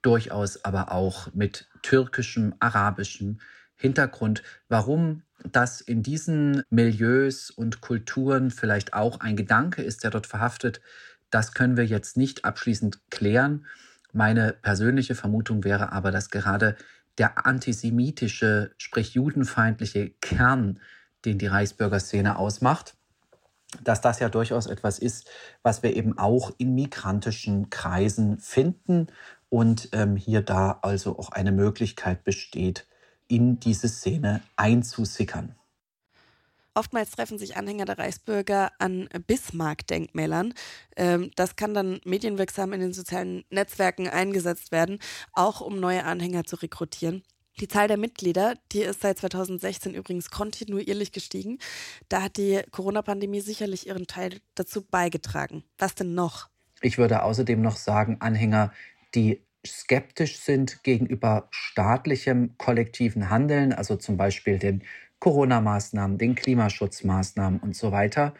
durchaus 0.01 0.63
aber 0.63 0.91
auch 0.91 1.33
mit 1.33 1.67
türkischem, 1.81 2.55
arabischem 2.59 3.39
Hintergrund, 3.75 4.41
warum 4.69 5.23
das 5.43 5.81
in 5.81 6.01
diesen 6.01 6.63
Milieus 6.69 7.49
und 7.49 7.81
Kulturen 7.81 8.51
vielleicht 8.51 8.93
auch 8.93 9.19
ein 9.19 9.35
Gedanke 9.35 9.81
ist, 9.81 10.03
der 10.03 10.11
dort 10.11 10.27
verhaftet, 10.27 10.79
das 11.29 11.53
können 11.53 11.77
wir 11.77 11.85
jetzt 11.85 12.17
nicht 12.17 12.45
abschließend 12.45 12.99
klären. 13.09 13.65
Meine 14.13 14.53
persönliche 14.53 15.15
Vermutung 15.15 15.63
wäre 15.63 15.91
aber, 15.91 16.11
dass 16.11 16.29
gerade 16.29 16.75
der 17.17 17.45
antisemitische, 17.45 18.71
sprich 18.77 19.13
judenfeindliche 19.13 20.09
Kern, 20.21 20.79
den 21.25 21.37
die 21.37 21.47
Reichsbürgerszene 21.47 22.37
ausmacht, 22.37 22.95
dass 23.83 24.01
das 24.01 24.19
ja 24.19 24.29
durchaus 24.29 24.67
etwas 24.67 24.99
ist, 24.99 25.29
was 25.63 25.83
wir 25.83 25.95
eben 25.95 26.17
auch 26.17 26.53
in 26.57 26.75
migrantischen 26.75 27.69
Kreisen 27.69 28.37
finden 28.39 29.07
und 29.49 29.89
ähm, 29.91 30.15
hier 30.15 30.41
da 30.41 30.79
also 30.81 31.17
auch 31.17 31.31
eine 31.31 31.51
Möglichkeit 31.51 32.23
besteht, 32.23 32.87
in 33.27 33.59
diese 33.59 33.87
Szene 33.87 34.41
einzusickern. 34.55 35.55
Oftmals 36.75 37.11
treffen 37.11 37.37
sich 37.37 37.55
Anhänger 37.55 37.85
der 37.85 37.97
Reichsbürger 37.97 38.71
an 38.79 39.07
Bismarck-Denkmälern. 39.27 40.53
Ähm, 40.97 41.31
das 41.37 41.55
kann 41.55 41.73
dann 41.73 42.01
medienwirksam 42.03 42.73
in 42.73 42.81
den 42.81 42.93
sozialen 42.93 43.45
Netzwerken 43.49 44.09
eingesetzt 44.09 44.73
werden, 44.73 44.99
auch 45.31 45.61
um 45.61 45.79
neue 45.79 46.03
Anhänger 46.03 46.43
zu 46.43 46.57
rekrutieren. 46.57 47.23
Die 47.61 47.69
Zahl 47.69 47.87
der 47.87 47.95
Mitglieder, 47.95 48.55
die 48.73 48.81
ist 48.81 49.01
seit 49.01 49.17
2016 49.19 49.93
übrigens 49.93 50.29
kontinuierlich 50.29 51.13
gestiegen. 51.13 51.59
Da 52.09 52.23
hat 52.23 52.35
die 52.35 52.61
Corona-Pandemie 52.71 53.39
sicherlich 53.39 53.87
ihren 53.87 54.07
Teil 54.07 54.41
dazu 54.55 54.81
beigetragen. 54.83 55.63
Was 55.77 55.95
denn 55.95 56.13
noch? 56.13 56.49
Ich 56.81 56.97
würde 56.97 57.23
außerdem 57.23 57.61
noch 57.61 57.77
sagen, 57.77 58.17
Anhänger, 58.19 58.73
die 59.15 59.41
skeptisch 59.65 60.39
sind 60.39 60.83
gegenüber 60.83 61.47
staatlichem 61.51 62.57
kollektiven 62.57 63.29
Handeln, 63.29 63.73
also 63.73 63.95
zum 63.95 64.17
Beispiel 64.17 64.59
den 64.59 64.83
Corona-Maßnahmen, 65.19 66.17
den 66.17 66.35
Klimaschutzmaßnahmen 66.35 67.59
und 67.59 67.75
so 67.75 67.91
weiter. 67.91 68.33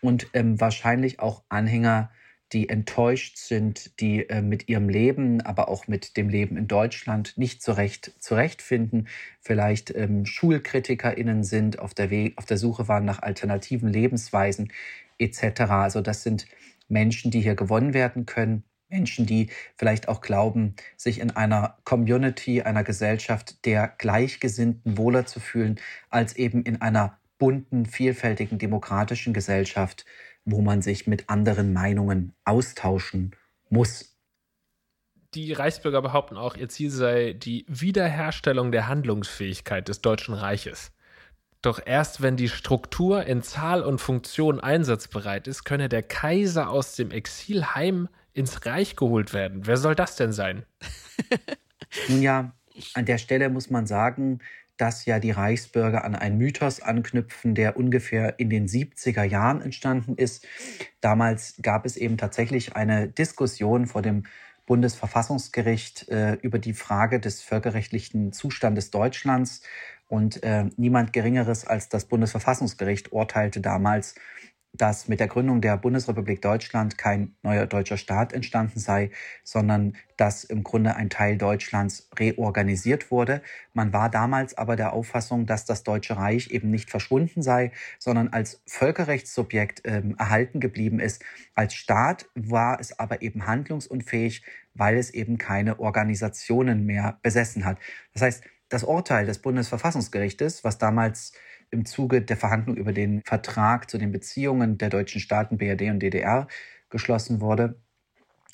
Und 0.00 0.28
ähm, 0.32 0.60
wahrscheinlich 0.60 1.20
auch 1.20 1.42
Anhänger, 1.48 2.10
die 2.52 2.68
enttäuscht 2.68 3.36
sind, 3.36 4.00
die 4.00 4.28
äh, 4.28 4.42
mit 4.42 4.68
ihrem 4.68 4.88
Leben, 4.88 5.40
aber 5.40 5.68
auch 5.68 5.86
mit 5.86 6.16
dem 6.16 6.28
Leben 6.28 6.56
in 6.56 6.66
Deutschland 6.66 7.36
nicht 7.36 7.62
zurecht 7.62 8.12
zurechtfinden, 8.18 9.08
vielleicht 9.40 9.94
ähm, 9.94 10.26
SchulkritikerInnen 10.26 11.44
sind, 11.44 11.78
auf 11.78 11.94
der, 11.94 12.10
Weg, 12.10 12.36
auf 12.38 12.46
der 12.46 12.56
Suche 12.56 12.88
waren 12.88 13.04
nach 13.04 13.22
alternativen 13.22 13.88
Lebensweisen 13.88 14.72
etc. 15.18 15.60
Also 15.70 16.00
das 16.00 16.22
sind 16.22 16.46
Menschen, 16.88 17.30
die 17.30 17.40
hier 17.40 17.54
gewonnen 17.54 17.94
werden 17.94 18.26
können 18.26 18.64
Menschen, 18.90 19.26
die 19.26 19.50
vielleicht 19.76 20.08
auch 20.08 20.20
glauben, 20.20 20.74
sich 20.96 21.20
in 21.20 21.30
einer 21.30 21.78
Community, 21.84 22.62
einer 22.62 22.84
Gesellschaft 22.84 23.64
der 23.64 23.88
Gleichgesinnten 23.98 24.98
wohler 24.98 25.26
zu 25.26 25.40
fühlen, 25.40 25.80
als 26.10 26.36
eben 26.36 26.62
in 26.64 26.80
einer 26.80 27.18
bunten, 27.38 27.86
vielfältigen, 27.86 28.58
demokratischen 28.58 29.32
Gesellschaft, 29.32 30.04
wo 30.44 30.60
man 30.60 30.82
sich 30.82 31.06
mit 31.06 31.28
anderen 31.30 31.72
Meinungen 31.72 32.34
austauschen 32.44 33.34
muss. 33.68 34.16
Die 35.34 35.52
Reichsbürger 35.52 36.02
behaupten 36.02 36.36
auch, 36.36 36.56
ihr 36.56 36.68
Ziel 36.68 36.90
sei 36.90 37.34
die 37.34 37.64
Wiederherstellung 37.68 38.72
der 38.72 38.88
Handlungsfähigkeit 38.88 39.88
des 39.88 40.02
Deutschen 40.02 40.34
Reiches. 40.34 40.90
Doch 41.62 41.80
erst 41.84 42.22
wenn 42.22 42.36
die 42.36 42.48
Struktur 42.48 43.24
in 43.24 43.42
Zahl 43.42 43.82
und 43.82 44.00
Funktion 44.00 44.60
einsatzbereit 44.60 45.46
ist, 45.46 45.64
könne 45.64 45.88
der 45.88 46.02
Kaiser 46.02 46.70
aus 46.70 46.96
dem 46.96 47.10
Exil 47.10 47.64
heim 47.64 48.08
ins 48.32 48.66
Reich 48.66 48.96
geholt 48.96 49.32
werden. 49.32 49.66
Wer 49.66 49.76
soll 49.76 49.94
das 49.94 50.16
denn 50.16 50.32
sein? 50.32 50.64
Nun 52.08 52.22
ja, 52.22 52.52
an 52.94 53.04
der 53.04 53.18
Stelle 53.18 53.48
muss 53.50 53.70
man 53.70 53.86
sagen, 53.86 54.40
dass 54.76 55.04
ja 55.04 55.18
die 55.18 55.30
Reichsbürger 55.30 56.04
an 56.04 56.14
einen 56.14 56.38
Mythos 56.38 56.80
anknüpfen, 56.80 57.54
der 57.54 57.76
ungefähr 57.76 58.38
in 58.38 58.48
den 58.48 58.66
70er 58.66 59.24
Jahren 59.24 59.60
entstanden 59.60 60.14
ist. 60.14 60.46
Damals 61.02 61.56
gab 61.60 61.84
es 61.84 61.98
eben 61.98 62.16
tatsächlich 62.16 62.76
eine 62.76 63.08
Diskussion 63.08 63.86
vor 63.86 64.00
dem 64.00 64.22
Bundesverfassungsgericht 64.64 66.08
äh, 66.08 66.34
über 66.42 66.58
die 66.58 66.72
Frage 66.72 67.20
des 67.20 67.42
völkerrechtlichen 67.42 68.32
Zustandes 68.32 68.90
Deutschlands. 68.90 69.62
Und 70.08 70.42
äh, 70.42 70.66
niemand 70.76 71.12
Geringeres 71.12 71.66
als 71.66 71.88
das 71.88 72.06
Bundesverfassungsgericht 72.06 73.12
urteilte 73.12 73.60
damals, 73.60 74.14
dass 74.72 75.08
mit 75.08 75.20
der 75.20 75.26
Gründung 75.26 75.60
der 75.60 75.76
Bundesrepublik 75.76 76.40
Deutschland 76.42 76.96
kein 76.96 77.34
neuer 77.42 77.66
deutscher 77.66 77.96
Staat 77.96 78.32
entstanden 78.32 78.78
sei, 78.78 79.10
sondern 79.42 79.96
dass 80.16 80.44
im 80.44 80.62
Grunde 80.62 80.94
ein 80.96 81.10
Teil 81.10 81.36
Deutschlands 81.36 82.08
reorganisiert 82.18 83.10
wurde. 83.10 83.42
Man 83.72 83.92
war 83.92 84.10
damals 84.10 84.56
aber 84.56 84.76
der 84.76 84.92
Auffassung, 84.92 85.46
dass 85.46 85.64
das 85.64 85.82
Deutsche 85.82 86.16
Reich 86.16 86.50
eben 86.50 86.70
nicht 86.70 86.90
verschwunden 86.90 87.42
sei, 87.42 87.72
sondern 87.98 88.28
als 88.28 88.62
Völkerrechtssubjekt 88.66 89.82
ähm, 89.84 90.14
erhalten 90.18 90.60
geblieben 90.60 91.00
ist. 91.00 91.24
Als 91.54 91.74
Staat 91.74 92.26
war 92.34 92.78
es 92.80 92.98
aber 92.98 93.22
eben 93.22 93.46
handlungsunfähig, 93.46 94.44
weil 94.74 94.96
es 94.96 95.10
eben 95.10 95.36
keine 95.36 95.80
Organisationen 95.80 96.86
mehr 96.86 97.18
besessen 97.22 97.64
hat. 97.64 97.78
Das 98.12 98.22
heißt, 98.22 98.44
das 98.68 98.84
Urteil 98.84 99.26
des 99.26 99.40
Bundesverfassungsgerichtes, 99.40 100.64
was 100.64 100.78
damals 100.78 101.32
im 101.70 101.84
Zuge 101.84 102.22
der 102.22 102.36
Verhandlung 102.36 102.76
über 102.76 102.92
den 102.92 103.22
Vertrag 103.24 103.90
zu 103.90 103.98
den 103.98 104.12
Beziehungen 104.12 104.78
der 104.78 104.90
deutschen 104.90 105.20
Staaten 105.20 105.58
BRD 105.58 105.82
und 105.90 106.00
DDR 106.00 106.48
geschlossen 106.88 107.40
wurde, 107.40 107.80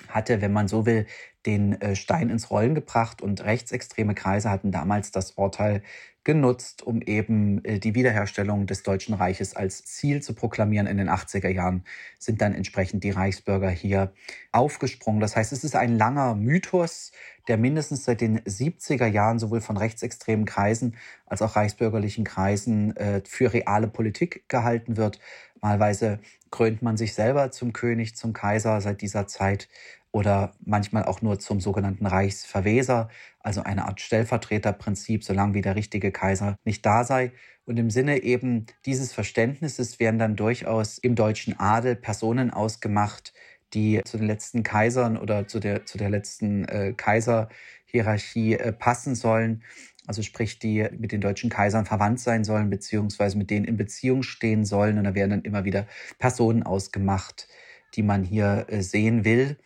hatte, 0.09 0.41
wenn 0.41 0.53
man 0.53 0.69
so 0.69 0.87
will, 0.87 1.07
den 1.47 1.81
äh, 1.81 1.97
Stein 1.97 2.31
ins 2.31 2.51
Rollen 2.51 2.75
gebracht 2.75 3.23
und 3.23 3.45
rechtsextreme 3.45 4.15
Kreise 4.15 4.51
hatten 4.51 4.73
damals 4.73 5.13
das 5.13 5.33
Urteil 5.33 5.83
genutzt, 6.27 6.83
um 6.83 7.03
eben 7.03 7.65
äh, 7.65 7.79
die 7.79 7.95
Wiederherstellung 7.95 8.67
des 8.67 8.83
Deutschen 8.83 9.15
Reiches 9.15 9.55
als 9.55 9.85
Ziel 9.85 10.23
zu 10.23 10.35
proklamieren. 10.35 10.89
In 10.89 10.97
den 10.97 11.09
80er 11.09 11.49
Jahren 11.49 11.85
sind 12.19 12.41
dann 12.41 12.53
entsprechend 12.53 13.05
die 13.05 13.13
Reichsbürger 13.13 13.71
hier 13.71 14.13
aufgesprungen. 14.51 15.21
Das 15.21 15.37
heißt, 15.37 15.53
es 15.53 15.63
ist 15.63 15.77
ein 15.77 15.97
langer 15.97 16.35
Mythos, 16.35 17.13
der 17.47 17.59
mindestens 17.59 18.05
seit 18.05 18.21
den 18.21 18.41
70er 18.41 19.07
Jahren 19.07 19.39
sowohl 19.39 19.61
von 19.61 19.77
rechtsextremen 19.77 20.47
Kreisen 20.47 20.97
als 21.27 21.43
auch 21.43 21.55
reichsbürgerlichen 21.55 22.25
Kreisen 22.25 22.97
äh, 22.97 23.23
für 23.25 23.53
reale 23.53 23.87
Politik 23.87 24.49
gehalten 24.49 24.97
wird. 24.97 25.21
Malweise 25.63 26.19
krönt 26.57 26.81
man 26.81 26.97
sich 26.97 27.13
selber 27.13 27.51
zum 27.51 27.75
König, 27.75 28.17
zum 28.17 28.33
Kaiser 28.33 28.81
seit 28.81 29.03
dieser 29.03 29.27
Zeit 29.27 29.69
oder 30.11 30.55
manchmal 30.65 31.05
auch 31.05 31.21
nur 31.21 31.39
zum 31.39 31.61
sogenannten 31.61 32.07
Reichsverweser, 32.07 33.11
also 33.41 33.63
eine 33.63 33.85
Art 33.85 34.01
Stellvertreterprinzip, 34.01 35.23
solange 35.23 35.53
wie 35.53 35.61
der 35.61 35.77
richtige 35.77 36.13
Kaiser 36.13 36.57
nicht 36.65 36.87
da 36.87 37.05
sei. 37.05 37.33
Und 37.67 37.79
im 37.79 37.91
Sinne 37.91 38.23
eben 38.23 38.65
dieses 38.87 39.13
Verständnisses 39.13 40.01
werden 40.01 40.19
dann 40.19 40.35
durchaus 40.35 40.97
im 40.97 41.15
deutschen 41.15 41.61
Adel 41.61 41.95
Personen 41.95 42.51
ausgemacht, 42.51 43.35
die 43.75 44.01
zu 44.07 44.17
den 44.17 44.27
letzten 44.27 44.63
Kaisern 44.63 45.19
oder 45.19 45.47
zu 45.47 45.61
der, 45.61 45.85
zu 45.85 45.99
der 45.99 46.09
letzten 46.09 46.65
äh, 46.65 46.95
Kaiserhierarchie 46.97 48.55
äh, 48.55 48.73
passen 48.73 49.15
sollen. 49.15 49.63
Also 50.07 50.23
sprich, 50.23 50.59
die 50.59 50.89
mit 50.99 51.13
den 51.13 51.21
deutschen 51.21 51.51
Kaisern 51.51 51.87
verwandt 51.87 52.21
sein 52.21 52.45
sollen, 52.45 52.71
beziehungsweise 52.71 53.37
mit 53.37 53.51
denen 53.51 53.65
in 53.65 53.77
Beziehung 53.77 54.23
stehen 54.23 54.65
sollen. 54.65 54.99
Und 54.99 55.05
da 55.05 55.15
werden 55.15 55.31
dann 55.31 55.43
immer 55.43 55.65
wieder 55.65 55.87
Personen 56.19 56.63
ausgemacht, 56.63 57.49
die 57.95 58.03
man 58.03 58.25
hier 58.25 58.67
äh, 58.69 58.83
sehen 58.83 59.25
will 59.25 59.57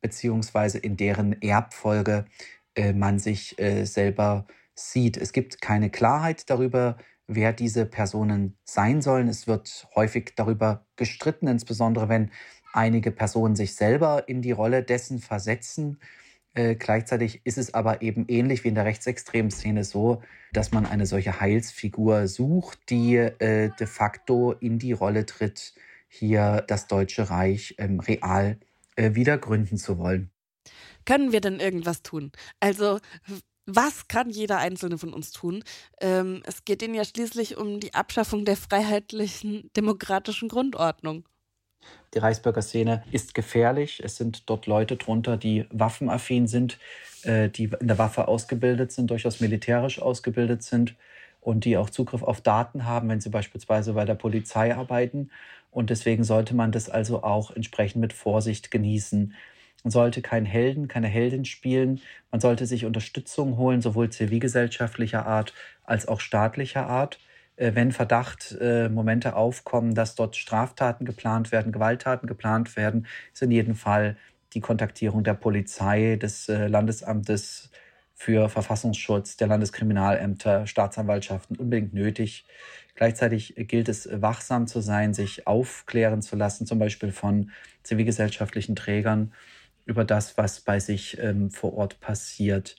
beziehungsweise 0.00 0.78
in 0.78 0.96
deren 0.96 1.40
Erbfolge 1.42 2.24
äh, 2.74 2.92
man 2.92 3.18
sich 3.18 3.58
äh, 3.58 3.84
selber 3.84 4.46
sieht. 4.74 5.16
Es 5.16 5.32
gibt 5.32 5.60
keine 5.60 5.90
Klarheit 5.90 6.48
darüber, 6.48 6.96
wer 7.26 7.52
diese 7.52 7.86
Personen 7.86 8.56
sein 8.64 9.02
sollen. 9.02 9.28
Es 9.28 9.46
wird 9.46 9.86
häufig 9.94 10.32
darüber 10.36 10.86
gestritten, 10.96 11.46
insbesondere 11.48 12.08
wenn 12.08 12.30
einige 12.72 13.10
Personen 13.10 13.56
sich 13.56 13.74
selber 13.74 14.28
in 14.28 14.42
die 14.42 14.52
Rolle 14.52 14.82
dessen 14.82 15.18
versetzen. 15.18 15.98
Äh, 16.54 16.74
gleichzeitig 16.74 17.42
ist 17.44 17.58
es 17.58 17.74
aber 17.74 18.02
eben 18.02 18.26
ähnlich 18.28 18.64
wie 18.64 18.68
in 18.68 18.74
der 18.74 18.84
rechtsextremen 18.84 19.50
Szene 19.50 19.84
so, 19.84 20.22
dass 20.52 20.72
man 20.72 20.84
eine 20.84 21.06
solche 21.06 21.40
Heilsfigur 21.40 22.26
sucht, 22.26 22.78
die 22.90 23.16
äh, 23.16 23.70
de 23.78 23.86
facto 23.86 24.52
in 24.52 24.78
die 24.78 24.92
Rolle 24.92 25.26
tritt, 25.26 25.74
hier 26.08 26.64
das 26.66 26.88
Deutsche 26.88 27.30
Reich 27.30 27.76
ähm, 27.78 28.00
real 28.00 28.58
äh, 28.96 29.14
wieder 29.14 29.38
gründen 29.38 29.76
zu 29.76 29.98
wollen. 29.98 30.30
Können 31.04 31.32
wir 31.32 31.40
denn 31.40 31.60
irgendwas 31.60 32.02
tun? 32.02 32.32
Also, 32.58 32.98
was 33.66 34.08
kann 34.08 34.30
jeder 34.30 34.58
Einzelne 34.58 34.98
von 34.98 35.12
uns 35.12 35.30
tun? 35.30 35.62
Ähm, 36.00 36.42
es 36.44 36.64
geht 36.64 36.82
ihnen 36.82 36.94
ja 36.94 37.04
schließlich 37.04 37.56
um 37.56 37.78
die 37.78 37.94
Abschaffung 37.94 38.44
der 38.44 38.56
freiheitlichen 38.56 39.70
demokratischen 39.76 40.48
Grundordnung. 40.48 41.28
Die 42.14 42.18
Reichsbürger 42.18 42.62
Szene 42.62 43.04
ist 43.12 43.34
gefährlich. 43.34 44.02
Es 44.04 44.16
sind 44.16 44.48
dort 44.48 44.66
Leute 44.66 44.96
drunter, 44.96 45.36
die 45.36 45.66
waffenaffin 45.70 46.46
sind, 46.46 46.78
äh, 47.22 47.48
die 47.48 47.70
in 47.80 47.88
der 47.88 47.98
Waffe 47.98 48.28
ausgebildet 48.28 48.92
sind, 48.92 49.10
durchaus 49.10 49.40
militärisch 49.40 50.00
ausgebildet 50.00 50.62
sind 50.62 50.96
und 51.40 51.64
die 51.64 51.76
auch 51.76 51.90
Zugriff 51.90 52.22
auf 52.22 52.40
Daten 52.40 52.84
haben, 52.84 53.08
wenn 53.08 53.20
sie 53.20 53.30
beispielsweise 53.30 53.92
bei 53.92 54.04
der 54.04 54.14
Polizei 54.14 54.74
arbeiten 54.74 55.30
und 55.70 55.90
deswegen 55.90 56.24
sollte 56.24 56.54
man 56.54 56.72
das 56.72 56.88
also 56.88 57.22
auch 57.22 57.50
entsprechend 57.50 58.00
mit 58.00 58.12
Vorsicht 58.12 58.70
genießen. 58.70 59.34
Man 59.82 59.90
sollte 59.90 60.20
keinen 60.20 60.46
Helden, 60.46 60.88
keine 60.88 61.06
Heldin 61.06 61.44
spielen. 61.44 62.00
Man 62.30 62.40
sollte 62.40 62.66
sich 62.66 62.84
Unterstützung 62.84 63.56
holen, 63.56 63.80
sowohl 63.80 64.10
zivilgesellschaftlicher 64.10 65.26
Art 65.26 65.54
als 65.84 66.06
auch 66.06 66.20
staatlicher 66.20 66.86
Art. 66.86 67.18
Äh, 67.60 67.74
wenn 67.74 67.92
Verdachtmomente 67.92 69.28
äh, 69.28 69.32
aufkommen, 69.32 69.94
dass 69.94 70.14
dort 70.14 70.34
Straftaten 70.36 71.04
geplant 71.04 71.52
werden, 71.52 71.72
Gewalttaten 71.72 72.26
geplant 72.26 72.74
werden, 72.76 73.06
ist 73.34 73.42
in 73.42 73.50
jedem 73.50 73.74
Fall 73.74 74.16
die 74.54 74.60
Kontaktierung 74.60 75.22
der 75.24 75.34
Polizei, 75.34 76.16
des 76.16 76.48
äh, 76.48 76.66
Landesamtes 76.68 77.70
für 78.14 78.48
Verfassungsschutz, 78.48 79.36
der 79.36 79.48
Landeskriminalämter, 79.48 80.66
Staatsanwaltschaften 80.66 81.56
unbedingt 81.56 81.92
nötig. 81.94 82.46
Gleichzeitig 82.94 83.54
gilt 83.56 83.88
es, 83.88 84.08
wachsam 84.10 84.66
zu 84.66 84.80
sein, 84.80 85.14
sich 85.14 85.46
aufklären 85.46 86.22
zu 86.22 86.36
lassen, 86.36 86.66
zum 86.66 86.78
Beispiel 86.78 87.12
von 87.12 87.50
zivilgesellschaftlichen 87.82 88.76
Trägern 88.76 89.32
über 89.86 90.04
das, 90.04 90.36
was 90.38 90.60
bei 90.60 90.80
sich 90.80 91.18
ähm, 91.20 91.50
vor 91.50 91.74
Ort 91.74 92.00
passiert. 92.00 92.76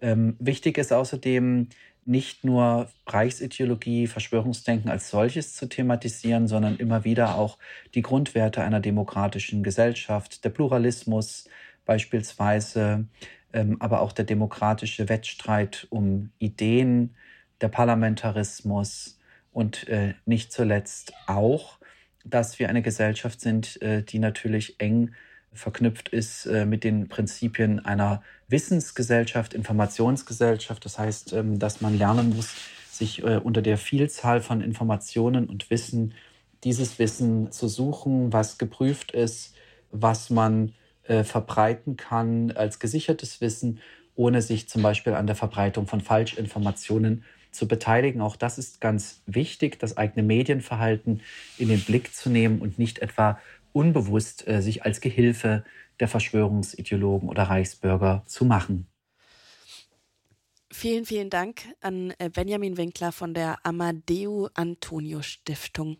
Ähm, 0.00 0.36
wichtig 0.38 0.78
ist 0.78 0.92
außerdem, 0.92 1.68
nicht 2.08 2.44
nur 2.44 2.88
Reichsideologie, 3.06 4.06
Verschwörungsdenken 4.06 4.90
als 4.90 5.10
solches 5.10 5.54
zu 5.54 5.68
thematisieren, 5.68 6.48
sondern 6.48 6.76
immer 6.76 7.04
wieder 7.04 7.36
auch 7.36 7.58
die 7.94 8.02
Grundwerte 8.02 8.62
einer 8.62 8.80
demokratischen 8.80 9.62
Gesellschaft, 9.62 10.44
der 10.44 10.50
Pluralismus 10.50 11.48
beispielsweise, 11.84 13.06
ähm, 13.52 13.76
aber 13.80 14.00
auch 14.00 14.12
der 14.12 14.24
demokratische 14.24 15.08
Wettstreit 15.08 15.86
um 15.90 16.30
Ideen, 16.38 17.14
der 17.60 17.68
Parlamentarismus, 17.68 19.18
und 19.58 19.88
äh, 19.88 20.14
nicht 20.24 20.52
zuletzt 20.52 21.12
auch, 21.26 21.78
dass 22.24 22.60
wir 22.60 22.68
eine 22.68 22.80
Gesellschaft 22.80 23.40
sind, 23.40 23.80
äh, 23.82 24.04
die 24.04 24.20
natürlich 24.20 24.78
eng 24.78 25.14
verknüpft 25.52 26.08
ist 26.08 26.46
äh, 26.46 26.64
mit 26.64 26.84
den 26.84 27.08
Prinzipien 27.08 27.84
einer 27.84 28.22
Wissensgesellschaft, 28.48 29.54
Informationsgesellschaft. 29.54 30.84
Das 30.84 30.98
heißt, 30.98 31.32
ähm, 31.32 31.58
dass 31.58 31.80
man 31.80 31.96
lernen 31.96 32.34
muss, 32.34 32.54
sich 32.90 33.22
äh, 33.22 33.40
unter 33.42 33.62
der 33.62 33.78
Vielzahl 33.78 34.40
von 34.40 34.60
Informationen 34.60 35.46
und 35.46 35.70
Wissen 35.70 36.14
dieses 36.64 36.98
Wissen 36.98 37.52
zu 37.52 37.68
suchen, 37.68 38.32
was 38.32 38.58
geprüft 38.58 39.12
ist, 39.12 39.54
was 39.90 40.30
man 40.30 40.74
äh, 41.04 41.24
verbreiten 41.24 41.96
kann 41.96 42.50
als 42.50 42.78
gesichertes 42.78 43.40
Wissen, 43.40 43.80
ohne 44.14 44.42
sich 44.42 44.68
zum 44.68 44.82
Beispiel 44.82 45.14
an 45.14 45.26
der 45.26 45.36
Verbreitung 45.36 45.86
von 45.86 46.00
Falschinformationen 46.00 47.24
zu 47.50 47.68
beteiligen. 47.68 48.20
Auch 48.20 48.36
das 48.36 48.58
ist 48.58 48.80
ganz 48.80 49.22
wichtig, 49.26 49.78
das 49.78 49.96
eigene 49.96 50.22
Medienverhalten 50.22 51.22
in 51.56 51.68
den 51.68 51.80
Blick 51.80 52.14
zu 52.14 52.28
nehmen 52.28 52.60
und 52.60 52.78
nicht 52.78 52.98
etwa 52.98 53.38
unbewusst 53.78 54.46
äh, 54.48 54.60
sich 54.60 54.82
als 54.82 55.00
Gehilfe 55.00 55.64
der 56.00 56.08
Verschwörungsideologen 56.08 57.28
oder 57.28 57.44
Reichsbürger 57.44 58.24
zu 58.26 58.44
machen. 58.44 58.88
Vielen, 60.70 61.06
vielen 61.06 61.30
Dank 61.30 61.62
an 61.80 62.12
äh, 62.18 62.28
Benjamin 62.28 62.76
Winkler 62.76 63.12
von 63.12 63.34
der 63.34 63.64
Amadeo 63.64 64.50
Antonio 64.54 65.22
Stiftung. 65.22 65.96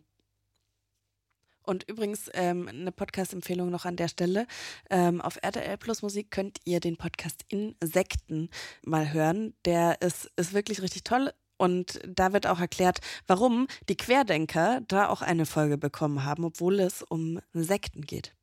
Und 1.63 1.89
übrigens 1.89 2.31
ähm, 2.35 2.67
eine 2.67 2.91
Podcast-Empfehlung 2.91 3.71
noch 3.71 3.85
an 3.85 3.97
der 3.97 4.09
Stelle. 4.09 4.47
Ähm, 4.91 5.21
auf 5.21 5.39
RTL 5.41 5.77
Plus 5.79 6.03
Musik 6.03 6.31
könnt 6.33 6.59
ihr 6.65 6.81
den 6.81 6.97
Podcast 6.97 7.45
Insekten 7.49 8.51
mal 8.83 9.13
hören. 9.13 9.55
Der 9.65 10.01
ist, 10.01 10.33
ist 10.37 10.53
wirklich 10.53 10.83
richtig 10.83 11.05
toll. 11.05 11.33
Und 11.59 12.01
da 12.07 12.33
wird 12.33 12.47
auch 12.47 12.61
erklärt, 12.61 13.01
warum 13.27 13.67
die 13.89 13.97
Querdenker 13.97 14.81
da 14.89 15.09
auch 15.09 15.21
eine 15.21 15.45
Folge 15.45 15.77
bekommen 15.77 16.25
haben, 16.25 16.45
obwohl 16.45 16.81
es 16.81 17.03
um 17.03 17.41
Sekten 17.53 18.03
geht. 18.03 18.35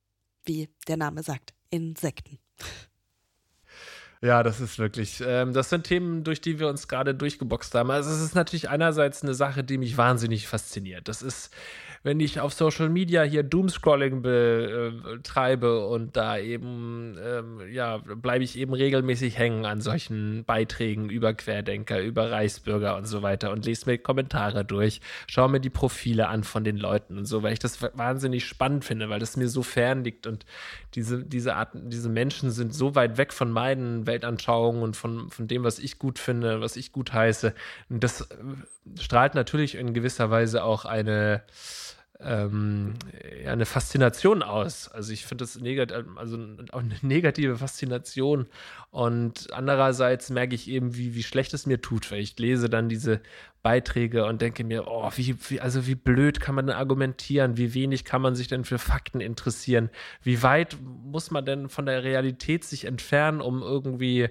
Wie 0.43 0.69
der 0.87 0.97
Name 0.97 1.23
sagt, 1.23 1.53
Insekten. 1.71 2.37
Ja, 4.21 4.43
das 4.43 4.59
ist 4.59 4.79
wirklich, 4.79 5.21
ähm, 5.25 5.53
das 5.53 5.69
sind 5.69 5.85
Themen, 5.85 6.23
durch 6.23 6.41
die 6.41 6.59
wir 6.59 6.67
uns 6.67 6.87
gerade 6.87 7.13
durchgeboxt 7.13 7.75
haben. 7.75 7.91
Also 7.91 8.09
es 8.11 8.21
ist 8.21 8.35
natürlich 8.35 8.69
einerseits 8.69 9.23
eine 9.23 9.33
Sache, 9.33 9.63
die 9.63 9.77
mich 9.77 9.97
wahnsinnig 9.97 10.47
fasziniert. 10.47 11.07
Das 11.07 11.21
ist 11.21 11.51
wenn 12.05 12.19
ich 12.19 12.39
auf 12.39 12.53
Social 12.53 12.89
Media 12.89 13.23
hier 13.23 13.41
Doomscrolling 13.41 14.21
betreibe 14.21 15.65
äh, 15.67 15.91
und 15.91 16.15
da 16.15 16.37
eben, 16.37 17.17
ähm, 17.19 17.61
ja, 17.71 17.97
bleibe 17.97 18.43
ich 18.43 18.59
eben 18.59 18.75
regelmäßig 18.75 19.39
hängen 19.39 19.65
an 19.65 19.81
solchen 19.81 20.45
Beiträgen 20.45 21.09
über 21.09 21.33
Querdenker, 21.33 21.99
über 21.99 22.29
Reichsbürger 22.29 22.95
und 22.95 23.05
so 23.05 23.23
weiter 23.23 23.49
und 23.51 23.65
lese 23.65 23.89
mir 23.89 23.97
Kommentare 23.97 24.63
durch, 24.63 25.01
schaue 25.25 25.49
mir 25.49 25.59
die 25.59 25.71
Profile 25.71 26.27
an 26.27 26.43
von 26.43 26.63
den 26.63 26.77
Leuten 26.77 27.17
und 27.17 27.25
so, 27.25 27.41
weil 27.41 27.53
ich 27.53 27.59
das 27.59 27.81
wahnsinnig 27.81 28.45
spannend 28.45 28.85
finde, 28.85 29.09
weil 29.09 29.19
das 29.19 29.35
mir 29.35 29.49
so 29.49 29.63
fern 29.63 30.03
liegt 30.03 30.27
und 30.27 30.45
diese, 30.93 31.23
diese 31.23 31.55
Arten, 31.55 31.89
diese 31.89 32.09
Menschen 32.09 32.51
sind 32.51 32.71
so 32.71 32.93
weit 32.93 33.17
weg 33.17 33.33
von 33.33 33.49
meinen 33.49 34.05
Weltanschauungen 34.05 34.83
und 34.83 34.95
von, 34.95 35.31
von 35.31 35.47
dem, 35.47 35.63
was 35.63 35.79
ich 35.79 35.97
gut 35.97 36.19
finde, 36.19 36.61
was 36.61 36.75
ich 36.75 36.91
gut 36.91 37.13
heiße. 37.13 37.55
Und 37.89 38.03
das 38.03 38.21
äh, 38.21 38.35
strahlt 38.99 39.33
natürlich 39.33 39.73
in 39.73 39.95
gewisser 39.95 40.29
Weise 40.29 40.63
auch 40.63 40.85
eine 40.85 41.41
ähm, 42.25 42.93
ja, 43.43 43.51
eine 43.51 43.65
Faszination 43.65 44.41
aus. 44.43 44.87
Also 44.87 45.13
ich 45.13 45.25
finde 45.25 45.43
das 45.43 45.59
negativ, 45.59 46.05
also 46.15 46.37
auch 46.71 46.79
eine 46.79 46.95
negative 47.01 47.57
Faszination. 47.57 48.47
Und 48.95 49.51
andererseits 49.51 50.29
merke 50.29 50.55
ich 50.55 50.69
eben, 50.69 50.95
wie, 50.95 51.15
wie 51.15 51.23
schlecht 51.23 51.53
es 51.53 51.65
mir 51.65 51.81
tut, 51.81 52.09
weil 52.13 52.21
ich 52.21 52.39
lese 52.39 52.69
dann 52.69 52.87
diese 52.87 53.19
Beiträge 53.61 54.23
und 54.23 54.41
denke 54.41 54.63
mir, 54.63 54.87
oh, 54.87 55.11
wie, 55.17 55.35
wie, 55.49 55.59
also 55.59 55.85
wie 55.85 55.95
blöd 55.95 56.39
kann 56.39 56.55
man 56.55 56.67
denn 56.67 56.77
argumentieren? 56.77 57.57
Wie 57.57 57.73
wenig 57.73 58.05
kann 58.05 58.21
man 58.21 58.35
sich 58.35 58.47
denn 58.47 58.63
für 58.63 58.79
Fakten 58.79 59.19
interessieren? 59.19 59.89
Wie 60.23 60.41
weit 60.43 60.77
muss 60.81 61.29
man 61.29 61.43
denn 61.43 61.67
von 61.67 61.85
der 61.85 62.05
Realität 62.05 62.63
sich 62.63 62.85
entfernen, 62.85 63.41
um 63.41 63.61
irgendwie 63.61 64.29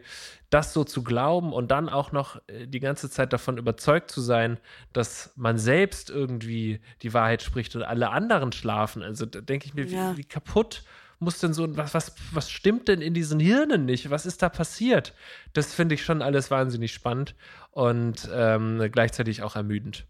das 0.49 0.73
so 0.73 0.83
zu 0.83 1.05
glauben 1.05 1.53
und 1.53 1.71
dann 1.71 1.91
auch 1.91 2.13
noch 2.13 2.41
äh, 2.47 2.67
die 2.67 2.81
ganze 2.81 3.11
Zeit 3.11 3.35
davon 3.35 3.59
überzeugt 3.59 4.11
zu 4.11 4.23
sein, 4.23 4.57
dass 4.95 5.35
man 5.37 5.59
selbst 5.59 6.09
irgendwie 6.09 6.81
die 7.03 7.13
Wahrheit 7.13 7.43
spricht 7.43 7.77
und 7.77 7.83
alle 7.83 8.09
anderen 8.09 8.51
schlafen? 8.53 9.03
Also 9.03 9.27
da 9.27 9.43
denke 9.43 9.67
ich 9.67 9.75
mir, 9.75 9.85
ja. 9.85 10.15
wie, 10.15 10.21
wie 10.21 10.25
kaputt 10.25 10.85
muss 11.25 11.39
denn 11.39 11.55
so, 11.55 11.77
was, 11.77 11.95
was, 11.95 12.15
was 12.33 12.51
stimmt 12.51 12.89
denn 12.89 13.01
in 13.01 13.15
diesen 13.15 13.41
Hirnen 13.41 13.85
nicht? 13.85 14.11
Was 14.11 14.27
ist 14.27 14.43
da 14.43 14.49
passiert? 14.49 15.15
Das 15.53 15.75
finde 15.75 15.95
ich 15.97 16.05
schon 16.05 16.23
alles 16.23 16.51
wahnsinnig 16.51 16.93
spannend 16.93 17.35
und 17.71 18.29
ähm, 18.33 18.89
gleichzeitig 18.93 19.43
auch 19.43 19.57
ermüdend. 19.57 20.07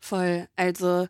Voll. 0.00 0.48
Also, 0.56 1.08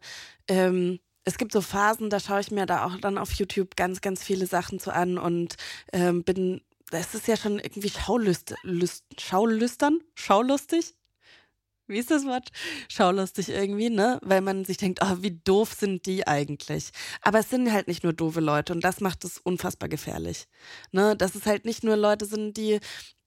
ähm, 0.48 0.98
es 1.24 1.38
gibt 1.38 1.52
so 1.52 1.60
Phasen, 1.60 2.10
da 2.10 2.18
schaue 2.18 2.40
ich 2.40 2.50
mir 2.50 2.66
da 2.66 2.84
auch 2.86 2.96
dann 2.96 3.18
auf 3.18 3.32
YouTube 3.32 3.76
ganz, 3.76 4.00
ganz 4.00 4.22
viele 4.22 4.46
Sachen 4.46 4.80
zu 4.80 4.92
an 4.92 5.18
und 5.18 5.56
ähm, 5.92 6.24
bin, 6.24 6.62
das 6.90 7.14
ist 7.14 7.28
ja 7.28 7.36
schon 7.36 7.58
irgendwie 7.58 7.90
Schaulüst, 7.90 8.54
Lüst, 8.62 9.04
Schaulüstern, 9.18 10.00
schaulustig, 10.14 10.94
wie 11.90 11.98
ist 11.98 12.10
das 12.10 12.24
Wort? 12.24 12.48
Schaulustig 12.88 13.48
irgendwie, 13.50 13.90
ne? 13.90 14.18
Weil 14.22 14.40
man 14.40 14.64
sich 14.64 14.76
denkt, 14.76 15.00
oh, 15.02 15.16
wie 15.20 15.40
doof 15.44 15.76
sind 15.78 16.06
die 16.06 16.26
eigentlich? 16.26 16.90
Aber 17.20 17.40
es 17.40 17.50
sind 17.50 17.72
halt 17.72 17.88
nicht 17.88 18.04
nur 18.04 18.12
doofe 18.12 18.40
Leute 18.40 18.72
und 18.72 18.82
das 18.82 19.00
macht 19.00 19.24
es 19.24 19.38
unfassbar 19.38 19.88
gefährlich. 19.88 20.46
Ne? 20.92 21.16
Dass 21.16 21.34
es 21.34 21.46
halt 21.46 21.64
nicht 21.64 21.84
nur 21.84 21.96
Leute 21.96 22.26
sind, 22.26 22.56
die 22.56 22.80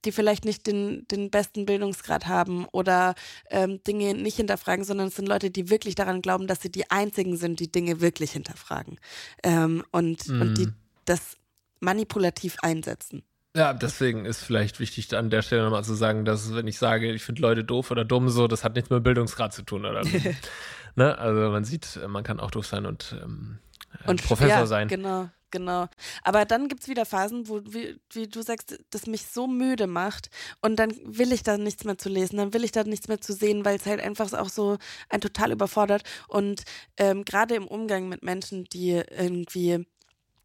die 0.06 0.12
vielleicht 0.12 0.46
nicht 0.46 0.68
den, 0.68 1.08
den 1.08 1.30
besten 1.30 1.66
Bildungsgrad 1.66 2.28
haben 2.28 2.66
oder 2.72 3.16
ähm, 3.50 3.82
Dinge 3.84 4.14
nicht 4.14 4.38
hinterfragen, 4.38 4.84
sondern 4.84 5.08
es 5.08 5.16
sind 5.16 5.28
Leute, 5.28 5.52
die 5.52 5.70
wirklich 5.70 5.96
daran 5.96 6.22
glauben, 6.22 6.48
dass 6.48 6.62
sie 6.62 6.72
die 6.72 6.92
Einzigen 6.92 7.38
sind, 7.38 7.60
die 7.60 7.72
Dinge 7.72 8.02
wirklich 8.02 8.32
hinterfragen 8.32 9.00
ähm, 9.44 9.84
und, 9.92 10.28
mm. 10.28 10.42
und 10.42 10.58
die 10.58 10.66
mhm. 10.68 10.76
das 11.06 11.38
manipulativ 11.80 12.58
einsetzen. 12.62 13.24
Ja, 13.56 13.74
deswegen 13.74 14.26
ist 14.26 14.44
vielleicht 14.44 14.80
wichtig 14.80 15.16
an 15.16 15.30
der 15.30 15.44
Stelle 15.44 15.64
nochmal 15.64 15.84
zu 15.84 15.94
sagen, 15.94 16.26
dass 16.26 16.56
wenn 16.56 16.66
ich 16.66 16.80
sage, 16.80 17.12
ich 17.12 17.24
finde 17.24 17.44
Leute 17.44 17.64
doof 17.64 17.92
oder 17.92 18.04
dumm 18.04 18.30
so, 18.30 18.48
das 18.48 18.64
hat 18.64 18.76
nichts 18.76 18.90
mit 18.90 19.04
Bildungsgrad 19.04 19.54
zu 19.54 19.62
tun 19.62 19.86
oder 19.86 20.02
ne? 20.96 21.18
Also 21.20 21.52
man 21.52 21.64
sieht, 21.64 22.00
man 22.08 22.24
kann 22.24 22.40
auch 22.40 22.50
doof 22.50 22.66
sein 22.66 22.88
und, 22.88 23.16
ähm, 23.22 23.60
und 24.08 24.24
Professor 24.24 24.58
ja, 24.62 24.66
sein. 24.66 24.88
Genau, 24.88 25.30
genau. 25.52 25.88
Aber 26.24 26.46
dann 26.46 26.68
gibt 26.68 26.82
es 26.82 26.88
wieder 26.88 27.06
Phasen, 27.06 27.48
wo, 27.48 27.62
wie, 27.64 28.00
wie, 28.12 28.28
du 28.28 28.42
sagst, 28.42 28.80
das 28.90 29.06
mich 29.06 29.28
so 29.28 29.46
müde 29.46 29.86
macht 29.86 30.32
und 30.62 30.78
dann 30.78 30.92
will 31.06 31.32
ich 31.32 31.44
da 31.44 31.60
nichts 31.60 31.84
mehr 31.84 32.00
zu 32.00 32.10
lesen, 32.10 32.38
dann 32.38 32.56
will 32.56 32.64
ich 32.64 32.72
da 32.72 32.84
nichts 32.84 33.08
mehr 33.08 33.22
zu 33.22 33.34
sehen, 33.34 33.66
weil 33.66 33.76
es 33.76 33.86
halt 33.86 34.02
einfach 34.02 34.34
auch 34.34 34.50
so 34.50 34.80
ein 35.10 35.22
total 35.22 35.52
überfordert. 35.52 36.02
Und 36.28 36.64
ähm, 36.98 37.24
gerade 37.24 37.54
im 37.54 37.68
Umgang 37.68 38.10
mit 38.10 38.24
Menschen, 38.24 38.64
die 38.64 39.04
irgendwie 39.12 39.86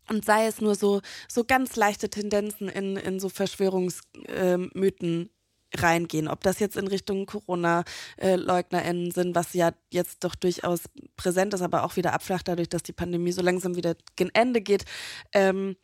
und 0.08 0.24
sei 0.24 0.46
es 0.46 0.60
nur 0.60 0.74
so, 0.74 1.00
so 1.28 1.44
ganz 1.44 1.76
leichte 1.76 2.08
Tendenzen 2.10 2.68
in, 2.68 2.96
in 2.96 3.20
so 3.20 3.28
Verschwörungsmythen 3.28 5.26
äh, 5.26 5.28
reingehen. 5.76 6.28
Ob 6.28 6.42
das 6.42 6.60
jetzt 6.60 6.76
in 6.76 6.86
Richtung 6.86 7.26
Corona-LeugnerInnen 7.26 9.10
sind, 9.10 9.34
was 9.34 9.52
ja 9.54 9.72
jetzt 9.92 10.24
doch 10.24 10.34
durchaus 10.34 10.84
präsent 11.16 11.54
ist, 11.54 11.62
aber 11.62 11.84
auch 11.84 11.96
wieder 11.96 12.14
abflacht 12.14 12.48
dadurch, 12.48 12.68
dass 12.68 12.82
die 12.82 12.92
Pandemie 12.92 13.32
so 13.32 13.42
langsam 13.42 13.76
wieder 13.76 13.96
gen 14.16 14.30
Ende 14.34 14.60
geht. 14.60 14.84
Ähm, 15.32 15.76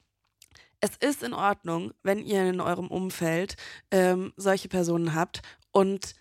es 0.80 0.96
ist 0.96 1.22
in 1.22 1.32
Ordnung, 1.32 1.92
wenn 2.02 2.18
ihr 2.18 2.48
in 2.48 2.60
eurem 2.60 2.88
Umfeld 2.88 3.56
ähm, 3.90 4.32
solche 4.37 4.68
Personen 4.68 5.14
habt 5.14 5.40
und 5.72 6.14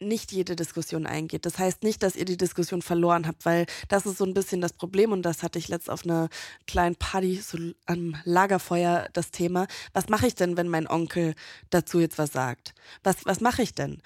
nicht 0.00 0.32
jede 0.32 0.56
Diskussion 0.56 1.06
eingeht. 1.06 1.46
Das 1.46 1.58
heißt 1.58 1.82
nicht, 1.82 2.02
dass 2.02 2.16
ihr 2.16 2.24
die 2.24 2.36
Diskussion 2.36 2.82
verloren 2.82 3.26
habt, 3.26 3.44
weil 3.44 3.66
das 3.88 4.06
ist 4.06 4.18
so 4.18 4.24
ein 4.24 4.34
bisschen 4.34 4.60
das 4.60 4.72
Problem 4.72 5.12
und 5.12 5.22
das 5.22 5.42
hatte 5.42 5.58
ich 5.58 5.68
letzt 5.68 5.90
auf 5.90 6.04
einer 6.04 6.28
kleinen 6.66 6.96
Party 6.96 7.36
so 7.36 7.58
am 7.86 8.16
Lagerfeuer 8.24 9.08
das 9.12 9.30
Thema. 9.30 9.66
Was 9.92 10.08
mache 10.08 10.26
ich 10.26 10.34
denn, 10.34 10.56
wenn 10.56 10.68
mein 10.68 10.86
Onkel 10.86 11.34
dazu 11.70 12.00
jetzt 12.00 12.18
was 12.18 12.32
sagt? 12.32 12.74
Was, 13.02 13.24
was 13.24 13.40
mache 13.40 13.62
ich 13.62 13.74
denn? 13.74 14.00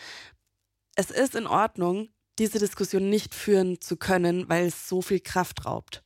Es 0.95 1.11
ist 1.11 1.35
in 1.35 1.47
Ordnung, 1.47 2.09
diese 2.39 2.59
Diskussion 2.59 3.09
nicht 3.09 3.35
führen 3.35 3.81
zu 3.81 3.97
können, 3.97 4.49
weil 4.49 4.67
es 4.67 4.89
so 4.89 5.03
viel 5.03 5.21
Kraft 5.21 5.67
raubt. 5.67 6.03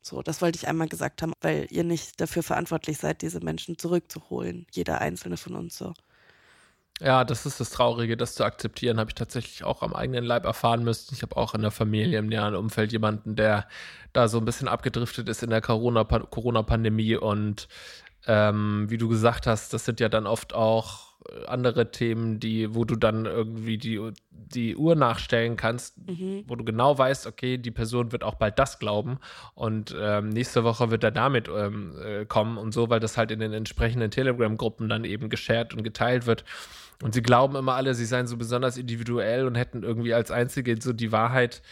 So, 0.00 0.20
das 0.20 0.42
wollte 0.42 0.56
ich 0.56 0.66
einmal 0.66 0.88
gesagt 0.88 1.22
haben, 1.22 1.32
weil 1.40 1.68
ihr 1.70 1.84
nicht 1.84 2.20
dafür 2.20 2.42
verantwortlich 2.42 2.98
seid, 2.98 3.22
diese 3.22 3.40
Menschen 3.40 3.78
zurückzuholen. 3.78 4.66
Jeder 4.72 5.00
einzelne 5.00 5.36
von 5.36 5.54
uns 5.54 5.78
so. 5.78 5.94
Ja, 7.00 7.24
das 7.24 7.46
ist 7.46 7.58
das 7.58 7.70
Traurige, 7.70 8.16
das 8.16 8.34
zu 8.34 8.44
akzeptieren, 8.44 9.00
habe 9.00 9.10
ich 9.10 9.14
tatsächlich 9.14 9.64
auch 9.64 9.82
am 9.82 9.92
eigenen 9.92 10.24
Leib 10.24 10.44
erfahren 10.44 10.84
müssen. 10.84 11.14
Ich 11.14 11.22
habe 11.22 11.36
auch 11.36 11.54
in 11.54 11.62
der 11.62 11.70
Familie, 11.72 12.18
im 12.18 12.28
näheren 12.28 12.54
Umfeld 12.54 12.92
jemanden, 12.92 13.34
der 13.34 13.66
da 14.12 14.28
so 14.28 14.38
ein 14.38 14.44
bisschen 14.44 14.68
abgedriftet 14.68 15.28
ist 15.28 15.42
in 15.42 15.50
der 15.50 15.60
Corona-Pandemie. 15.60 17.16
Und 17.16 17.66
ähm, 18.26 18.86
wie 18.88 18.98
du 18.98 19.08
gesagt 19.08 19.46
hast, 19.46 19.72
das 19.72 19.84
sind 19.84 19.98
ja 20.00 20.08
dann 20.08 20.26
oft 20.26 20.54
auch 20.54 21.11
andere 21.46 21.90
Themen, 21.90 22.40
die, 22.40 22.74
wo 22.74 22.84
du 22.84 22.96
dann 22.96 23.26
irgendwie 23.26 23.78
die, 23.78 24.00
die 24.30 24.76
Uhr 24.76 24.94
nachstellen 24.94 25.56
kannst, 25.56 25.96
mhm. 26.08 26.44
wo 26.46 26.56
du 26.56 26.64
genau 26.64 26.96
weißt, 26.96 27.26
okay, 27.26 27.58
die 27.58 27.70
Person 27.70 28.12
wird 28.12 28.24
auch 28.24 28.34
bald 28.34 28.58
das 28.58 28.78
glauben 28.78 29.18
und 29.54 29.94
ähm, 29.98 30.30
nächste 30.30 30.64
Woche 30.64 30.90
wird 30.90 31.04
er 31.04 31.10
damit 31.10 31.48
ähm, 31.48 31.94
äh, 32.02 32.24
kommen 32.24 32.58
und 32.58 32.72
so, 32.72 32.90
weil 32.90 33.00
das 33.00 33.16
halt 33.16 33.30
in 33.30 33.40
den 33.40 33.52
entsprechenden 33.52 34.10
Telegram-Gruppen 34.10 34.88
dann 34.88 35.04
eben 35.04 35.28
geshared 35.28 35.74
und 35.74 35.82
geteilt 35.82 36.26
wird. 36.26 36.44
Und 37.02 37.14
sie 37.14 37.22
glauben 37.22 37.56
immer 37.56 37.74
alle, 37.74 37.94
sie 37.94 38.04
seien 38.04 38.28
so 38.28 38.36
besonders 38.36 38.76
individuell 38.76 39.46
und 39.46 39.56
hätten 39.56 39.82
irgendwie 39.82 40.14
als 40.14 40.30
Einzige 40.30 40.80
so 40.80 40.92
die 40.92 41.10
Wahrheit 41.10 41.62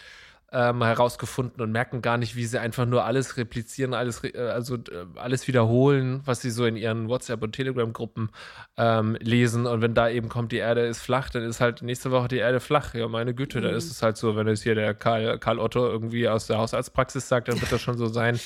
ähm, 0.52 0.82
herausgefunden 0.82 1.60
und 1.62 1.70
merken 1.70 2.02
gar 2.02 2.18
nicht, 2.18 2.34
wie 2.34 2.44
sie 2.44 2.60
einfach 2.60 2.86
nur 2.86 3.04
alles 3.04 3.36
replizieren, 3.36 3.94
alles, 3.94 4.24
äh, 4.24 4.36
also 4.36 4.76
äh, 4.76 5.06
alles 5.14 5.46
wiederholen, 5.46 6.22
was 6.24 6.42
sie 6.42 6.50
so 6.50 6.66
in 6.66 6.76
ihren 6.76 7.08
WhatsApp- 7.08 7.42
und 7.42 7.52
Telegram-Gruppen 7.52 8.30
ähm, 8.76 9.16
lesen. 9.20 9.66
Und 9.66 9.80
wenn 9.80 9.94
da 9.94 10.08
eben 10.08 10.28
kommt, 10.28 10.52
die 10.52 10.56
Erde 10.56 10.86
ist 10.86 11.00
flach, 11.00 11.30
dann 11.30 11.44
ist 11.44 11.60
halt 11.60 11.82
nächste 11.82 12.10
Woche 12.10 12.28
die 12.28 12.38
Erde 12.38 12.58
flach. 12.60 12.94
Ja, 12.94 13.06
meine 13.06 13.34
Güte, 13.34 13.58
mhm. 13.58 13.62
da 13.62 13.70
ist 13.70 13.90
es 13.90 14.02
halt 14.02 14.16
so, 14.16 14.34
wenn 14.36 14.48
es 14.48 14.62
hier 14.62 14.74
der 14.74 14.94
Karl, 14.94 15.38
Karl 15.38 15.58
Otto 15.58 15.86
irgendwie 15.86 16.28
aus 16.28 16.46
der 16.48 16.58
Hausarztpraxis 16.58 17.28
sagt, 17.28 17.48
dann 17.48 17.60
wird 17.60 17.70
das 17.70 17.80
schon 17.80 17.96
so 17.96 18.06
sein. 18.06 18.40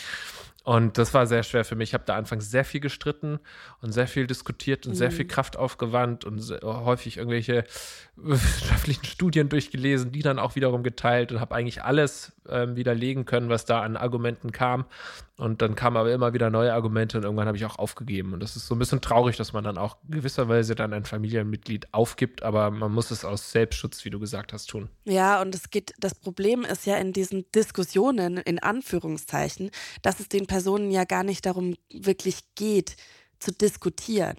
Und 0.65 0.97
das 0.97 1.13
war 1.13 1.27
sehr 1.27 1.43
schwer 1.43 1.63
für 1.67 1.77
mich. 1.77 1.91
Ich 1.91 1.95
habe 1.95 2.05
da 2.07 2.17
anfangs 2.17 2.51
sehr 2.51 2.65
viel 2.65 2.81
gestritten 2.81 3.39
und 3.83 3.93
sehr 3.93 4.09
viel 4.09 4.27
diskutiert 4.27 4.87
und 4.87 4.93
mhm. 4.93 4.97
sehr 4.97 5.11
viel 5.11 5.27
Kraft 5.27 5.59
aufgewandt 5.59 6.25
und 6.25 6.41
häufig 6.63 7.19
irgendwelche 7.19 7.65
wissenschaftlichen 8.17 9.05
Studien 9.05 9.51
durchgelesen, 9.51 10.11
die 10.11 10.23
dann 10.23 10.39
auch 10.39 10.57
wiederum 10.57 10.83
geteilt 10.83 11.33
und 11.33 11.41
habe 11.41 11.55
eigentlich 11.55 11.83
alles 11.83 12.33
ähm, 12.49 12.77
widerlegen 12.77 13.27
können, 13.27 13.51
was 13.51 13.67
da 13.67 13.83
an 13.83 13.99
Argumenten 13.99 14.53
kam. 14.53 14.87
Und 15.37 15.63
dann 15.63 15.75
kamen 15.75 15.97
aber 15.97 16.13
immer 16.13 16.33
wieder 16.33 16.49
neue 16.49 16.73
Argumente 16.73 17.19
und 17.19 17.25
irgendwann 17.25 17.49
habe 17.49 17.57
ich 17.57 17.65
auch 17.65 17.77
aufgegeben. 17.77 18.35
Und 18.35 18.41
das 18.41 18.55
ist 18.55 18.69
so 18.69 18.75
ein 18.77 18.79
bisschen 18.79 19.01
traurig, 19.01 19.37
dass 19.37 19.53
man 19.53 19.65
dann 19.65 19.79
auch 19.79 19.97
gewisserweise 20.09 20.77
dann 20.77 20.93
ein 20.93 21.05
Familienmitglied 21.05 21.93
aufgibt, 21.93 22.45
aber 22.45 22.71
man 22.71 22.93
muss 22.93 23.11
es 23.11 23.25
aus 23.25 23.51
Selbstschutz, 23.51 24.05
wie 24.05 24.11
du 24.11 24.21
gesagt 24.21 24.53
hast, 24.53 24.67
tun. 24.67 24.89
Ja, 25.05 25.43
und 25.43 25.53
es 25.53 25.71
geht, 25.71 25.93
das 25.99 26.15
Problem 26.15 26.63
ist 26.63 26.87
ja 26.87 26.97
in 26.99 27.13
diesen 27.13 27.51
Diskussionen, 27.53 28.37
in 28.37 28.61
Anführungszeichen, 28.61 29.71
dass 30.03 30.21
es 30.21 30.29
den 30.29 30.47
Personen 30.47 30.93
ja 30.93 31.05
gar 31.05 31.25
nicht 31.25 31.45
darum 31.47 31.75
wirklich 31.91 32.55
geht, 32.55 32.97
zu 33.41 33.51
diskutieren 33.51 34.37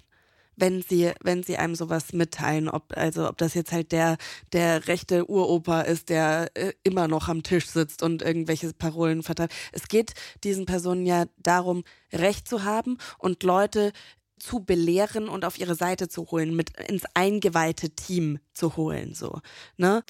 wenn 0.56 0.82
sie, 0.82 1.12
wenn 1.22 1.44
sie 1.44 1.58
einem 1.58 1.76
sowas 1.76 2.14
mitteilen, 2.14 2.70
ob, 2.70 2.96
also 2.96 3.28
ob 3.28 3.38
das 3.38 3.54
jetzt 3.54 3.72
halt 3.72 3.92
der, 3.92 4.18
der 4.54 4.88
rechte 4.88 5.30
Uropa 5.30 5.82
ist, 5.82 6.10
der 6.10 6.50
äh, 6.56 6.74
immer 6.84 7.08
noch 7.08 7.28
am 7.28 7.44
Tisch 7.44 7.68
sitzt 7.68 8.04
und 8.04 8.22
irgendwelche 8.22 8.72
Parolen 8.74 9.24
verteilt. 9.24 9.52
Es 9.72 9.88
geht 9.88 10.14
diesen 10.44 10.66
Personen 10.66 11.06
ja 11.06 11.26
darum, 11.38 11.84
Recht 12.14 12.48
zu 12.48 12.64
haben 12.64 12.98
und 13.18 13.44
Leute 13.44 13.92
zu 14.38 14.60
belehren 14.60 15.28
und 15.30 15.46
auf 15.46 15.60
ihre 15.60 15.76
Seite 15.76 16.08
zu 16.08 16.30
holen, 16.32 16.56
mit 16.56 16.72
ins 16.90 17.04
eingeweihte 17.14 17.90
Team 17.92 18.40
zu 18.54 18.76
holen, 18.76 19.14
so, 19.14 19.40
ne? 19.78 20.04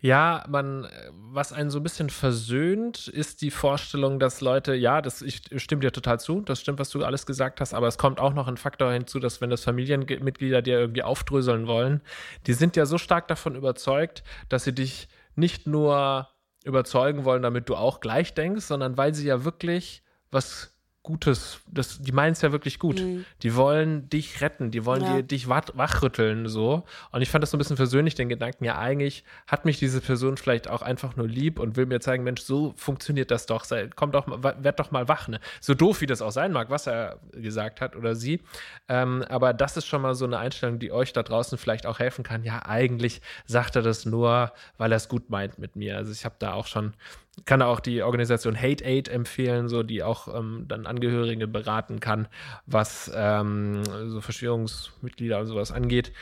Ja, 0.00 0.44
man, 0.48 0.86
was 1.14 1.54
einen 1.54 1.70
so 1.70 1.80
ein 1.80 1.82
bisschen 1.82 2.10
versöhnt, 2.10 3.08
ist 3.08 3.40
die 3.40 3.50
Vorstellung, 3.50 4.18
dass 4.18 4.42
Leute, 4.42 4.74
ja, 4.74 5.00
das 5.00 5.22
ich, 5.22 5.42
stimmt 5.56 5.82
dir 5.82 5.92
total 5.92 6.20
zu, 6.20 6.42
das 6.42 6.60
stimmt, 6.60 6.78
was 6.78 6.90
du 6.90 7.02
alles 7.02 7.24
gesagt 7.24 7.60
hast, 7.60 7.72
aber 7.72 7.88
es 7.88 7.96
kommt 7.96 8.20
auch 8.20 8.34
noch 8.34 8.46
ein 8.46 8.58
Faktor 8.58 8.92
hinzu, 8.92 9.20
dass 9.20 9.40
wenn 9.40 9.48
das 9.48 9.64
Familienmitglieder 9.64 10.60
dir 10.60 10.78
irgendwie 10.78 11.02
aufdröseln 11.02 11.66
wollen, 11.66 12.02
die 12.46 12.52
sind 12.52 12.76
ja 12.76 12.84
so 12.84 12.98
stark 12.98 13.26
davon 13.28 13.54
überzeugt, 13.54 14.22
dass 14.50 14.64
sie 14.64 14.74
dich 14.74 15.08
nicht 15.34 15.66
nur 15.66 16.28
überzeugen 16.64 17.24
wollen, 17.24 17.42
damit 17.42 17.68
du 17.68 17.74
auch 17.74 18.00
gleich 18.00 18.34
denkst, 18.34 18.66
sondern 18.66 18.98
weil 18.98 19.14
sie 19.14 19.26
ja 19.26 19.44
wirklich 19.44 20.02
was 20.30 20.75
Gutes, 21.06 21.60
das, 21.70 22.00
die 22.00 22.10
meinen 22.10 22.32
es 22.32 22.42
ja 22.42 22.50
wirklich 22.50 22.80
gut. 22.80 23.00
Mhm. 23.00 23.24
Die 23.42 23.54
wollen 23.54 24.10
dich 24.10 24.40
retten, 24.40 24.72
die 24.72 24.84
wollen 24.84 25.04
ja. 25.04 25.16
dir, 25.16 25.22
dich 25.22 25.48
wach, 25.48 25.62
wachrütteln, 25.74 26.48
so. 26.48 26.82
Und 27.12 27.22
ich 27.22 27.30
fand 27.30 27.44
das 27.44 27.52
so 27.52 27.56
ein 27.56 27.58
bisschen 27.58 27.76
versöhnlich, 27.76 28.16
den 28.16 28.28
Gedanken, 28.28 28.64
ja, 28.64 28.76
eigentlich 28.76 29.22
hat 29.46 29.64
mich 29.64 29.78
diese 29.78 30.00
Person 30.00 30.36
vielleicht 30.36 30.68
auch 30.68 30.82
einfach 30.82 31.14
nur 31.14 31.28
lieb 31.28 31.60
und 31.60 31.76
will 31.76 31.86
mir 31.86 32.00
zeigen, 32.00 32.24
Mensch, 32.24 32.42
so 32.42 32.74
funktioniert 32.76 33.30
das 33.30 33.46
doch. 33.46 33.62
Sei, 33.62 33.88
komm 33.94 34.10
doch, 34.10 34.26
werd 34.26 34.80
doch 34.80 34.90
mal 34.90 35.06
wach, 35.06 35.28
ne? 35.28 35.38
So 35.60 35.74
doof, 35.74 36.00
wie 36.00 36.06
das 36.06 36.22
auch 36.22 36.32
sein 36.32 36.50
mag, 36.50 36.70
was 36.70 36.88
er 36.88 37.20
gesagt 37.30 37.80
hat 37.80 37.94
oder 37.94 38.16
sie. 38.16 38.40
Ähm, 38.88 39.24
aber 39.28 39.54
das 39.54 39.76
ist 39.76 39.86
schon 39.86 40.02
mal 40.02 40.16
so 40.16 40.24
eine 40.24 40.38
Einstellung, 40.38 40.80
die 40.80 40.90
euch 40.90 41.12
da 41.12 41.22
draußen 41.22 41.56
vielleicht 41.56 41.86
auch 41.86 42.00
helfen 42.00 42.24
kann. 42.24 42.42
Ja, 42.42 42.66
eigentlich 42.66 43.22
sagt 43.46 43.76
er 43.76 43.82
das 43.82 44.06
nur, 44.06 44.52
weil 44.76 44.92
er 44.92 44.96
es 44.96 45.08
gut 45.08 45.30
meint 45.30 45.60
mit 45.60 45.76
mir. 45.76 45.96
Also 45.96 46.10
ich 46.10 46.24
habe 46.24 46.34
da 46.40 46.54
auch 46.54 46.66
schon 46.66 46.94
kann 47.44 47.62
auch 47.62 47.80
die 47.80 48.02
Organisation 48.02 48.56
Hate 48.56 48.84
Aid 48.84 49.08
empfehlen, 49.08 49.68
so 49.68 49.82
die 49.82 50.02
auch 50.02 50.34
ähm, 50.34 50.64
dann 50.68 50.86
Angehörige 50.86 51.46
beraten 51.46 52.00
kann, 52.00 52.28
was 52.64 53.10
ähm, 53.14 53.84
so 54.08 54.20
Verschwörungsmitglieder 54.20 55.38
und 55.38 55.46
sowas 55.46 55.70
angeht. 55.70 56.12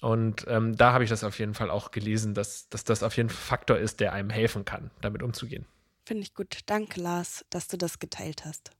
Und 0.00 0.46
ähm, 0.48 0.76
da 0.76 0.92
habe 0.92 1.04
ich 1.04 1.10
das 1.10 1.24
auf 1.24 1.38
jeden 1.38 1.54
Fall 1.54 1.70
auch 1.70 1.90
gelesen, 1.90 2.34
dass, 2.34 2.68
dass 2.68 2.84
das 2.84 3.02
auf 3.02 3.16
jeden 3.16 3.28
Fall 3.28 3.36
ein 3.36 3.48
Faktor 3.48 3.76
ist, 3.78 4.00
der 4.00 4.12
einem 4.12 4.30
helfen 4.30 4.64
kann, 4.64 4.90
damit 5.00 5.22
umzugehen. 5.22 5.66
Finde 6.06 6.22
ich 6.22 6.34
gut. 6.34 6.60
Danke, 6.66 7.00
Lars, 7.00 7.44
dass 7.50 7.68
du 7.68 7.76
das 7.76 7.98
geteilt 7.98 8.44
hast. 8.44 8.70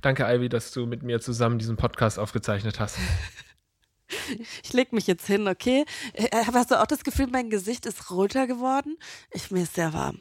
Danke, 0.00 0.24
Ivy, 0.24 0.48
dass 0.48 0.72
du 0.72 0.86
mit 0.86 1.02
mir 1.02 1.20
zusammen 1.20 1.58
diesen 1.58 1.76
Podcast 1.76 2.18
aufgezeichnet 2.18 2.80
hast. 2.80 2.98
ich 4.62 4.72
leg 4.72 4.92
mich 4.92 5.06
jetzt 5.06 5.26
hin, 5.26 5.48
okay? 5.48 5.84
Äh, 6.14 6.28
hast 6.52 6.70
du 6.70 6.80
auch 6.80 6.86
das 6.86 7.04
Gefühl, 7.04 7.26
mein 7.26 7.50
Gesicht 7.50 7.86
ist 7.86 8.10
roter 8.10 8.46
geworden? 8.46 8.96
Ich, 9.32 9.50
mir 9.50 9.62
ist 9.62 9.74
sehr 9.74 9.92
warm. 9.92 10.20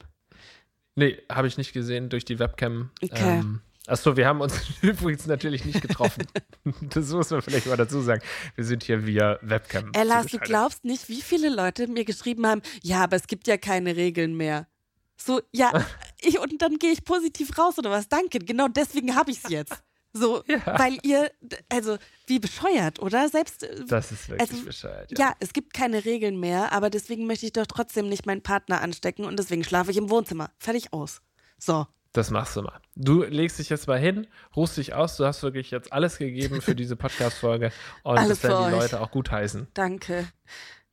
Nee, 0.99 1.17
habe 1.29 1.47
ich 1.47 1.57
nicht 1.57 1.71
gesehen 1.71 2.09
durch 2.09 2.25
die 2.25 2.39
Webcam. 2.39 2.91
Okay. 3.01 3.39
Ähm, 3.39 3.61
Achso, 3.87 4.17
wir 4.17 4.27
haben 4.27 4.41
uns 4.41 4.53
übrigens 4.81 5.25
natürlich 5.27 5.63
nicht 5.63 5.81
getroffen. 5.81 6.27
das 6.81 7.09
muss 7.11 7.29
man 7.29 7.41
vielleicht 7.41 7.67
mal 7.67 7.77
dazu 7.77 8.01
sagen. 8.01 8.21
Wir 8.55 8.65
sind 8.65 8.83
hier 8.83 9.07
via 9.07 9.39
Webcam. 9.41 9.91
Ella, 9.93 10.23
du 10.23 10.37
glaubst 10.39 10.83
nicht, 10.83 11.07
wie 11.07 11.21
viele 11.21 11.47
Leute 11.47 11.87
mir 11.87 12.03
geschrieben 12.03 12.45
haben, 12.45 12.61
ja, 12.83 13.01
aber 13.05 13.15
es 13.15 13.27
gibt 13.27 13.47
ja 13.47 13.57
keine 13.57 13.95
Regeln 13.95 14.35
mehr. 14.35 14.67
So, 15.15 15.41
ja, 15.53 15.71
ich, 16.21 16.37
und 16.37 16.61
dann 16.61 16.77
gehe 16.79 16.91
ich 16.91 17.05
positiv 17.05 17.57
raus 17.57 17.77
oder 17.77 17.91
was? 17.91 18.09
Danke, 18.09 18.39
genau 18.39 18.67
deswegen 18.67 19.15
habe 19.15 19.31
ich 19.31 19.41
es 19.41 19.49
jetzt. 19.49 19.81
So, 20.11 20.43
ja. 20.47 20.61
weil 20.65 20.97
ihr, 21.03 21.31
also 21.69 21.97
wie 22.25 22.39
bescheuert, 22.39 22.99
oder? 22.99 23.29
Selbst. 23.29 23.63
Äh, 23.63 23.85
das 23.85 24.11
ist 24.11 24.29
wirklich 24.29 24.49
also, 24.49 24.65
bescheuert. 24.65 25.11
Ja. 25.11 25.29
ja. 25.29 25.33
es 25.39 25.53
gibt 25.53 25.73
keine 25.73 26.03
Regeln 26.05 26.39
mehr, 26.39 26.71
aber 26.71 26.89
deswegen 26.89 27.27
möchte 27.27 27.45
ich 27.45 27.53
doch 27.53 27.67
trotzdem 27.67 28.09
nicht 28.09 28.25
meinen 28.25 28.41
Partner 28.41 28.81
anstecken 28.81 29.25
und 29.25 29.37
deswegen 29.37 29.63
schlafe 29.63 29.91
ich 29.91 29.97
im 29.97 30.09
Wohnzimmer. 30.09 30.51
Fertig 30.57 30.93
aus. 30.93 31.21
So. 31.57 31.85
Das 32.13 32.31
machst 32.31 32.55
du 32.55 32.63
mal. 32.63 32.81
Du 32.95 33.23
legst 33.23 33.59
dich 33.59 33.69
jetzt 33.69 33.87
mal 33.87 33.99
hin, 33.99 34.25
ruhst 34.55 34.77
dich 34.77 34.95
aus. 34.95 35.15
Du 35.17 35.25
hast 35.25 35.43
wirklich 35.43 35.69
jetzt 35.69 35.93
alles 35.93 36.17
gegeben 36.17 36.59
für 36.61 36.73
diese 36.73 36.95
Podcast-Folge 36.95 37.71
und 38.03 38.17
alles 38.17 38.41
das 38.41 38.49
werden 38.49 38.71
die 38.71 38.79
Leute 38.79 39.01
auch 39.01 39.11
gut 39.11 39.29
heißen. 39.29 39.67
Danke. 39.75 40.27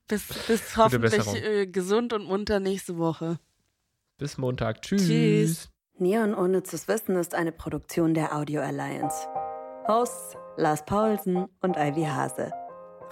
Bis, 0.09 0.27
bis 0.47 0.77
hoffentlich 0.77 1.27
äh, 1.43 1.67
gesund 1.67 2.13
und 2.13 2.27
munter 2.27 2.61
nächste 2.61 2.99
Woche. 2.99 3.39
Bis 4.19 4.37
Montag. 4.37 4.83
Tschüss. 4.83 5.07
Tschüss. 5.07 5.69
Neon 5.99 6.35
Unnützes 6.35 6.89
Wissen 6.89 7.17
ist 7.17 7.35
eine 7.35 7.53
Produktion 7.53 8.13
der 8.13 8.37
Audio 8.37 8.61
Alliance. 8.61 9.27
Hosts 9.89 10.37
Lars 10.59 10.85
Paulsen 10.85 11.47
und 11.63 11.79
Ivy 11.79 12.05
Hase. 12.05 12.53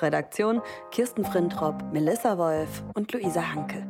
Redaktion 0.00 0.60
Kirsten 0.90 1.24
Frintrop, 1.24 1.82
Melissa 1.94 2.36
Wolf 2.36 2.84
und 2.94 3.10
Luisa 3.10 3.54
Hanke. 3.54 3.88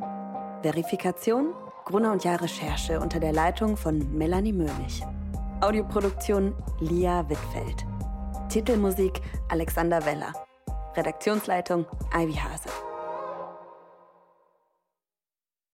Verifikation 0.61 1.53
Gruner 1.83 2.13
und 2.13 2.23
Jahr 2.23 2.41
Recherche 2.41 3.01
unter 3.01 3.19
der 3.19 3.33
Leitung 3.33 3.75
von 3.75 4.17
Melanie 4.17 4.53
Möhlich. 4.53 5.03
Audioproduktion 5.59 6.55
Lia 6.79 7.29
Wittfeld. 7.29 7.85
Titelmusik 8.47 9.19
Alexander 9.49 10.05
Weller. 10.05 10.31
Redaktionsleitung 10.95 11.85
Ivy 12.13 12.35
Hase. 12.35 12.69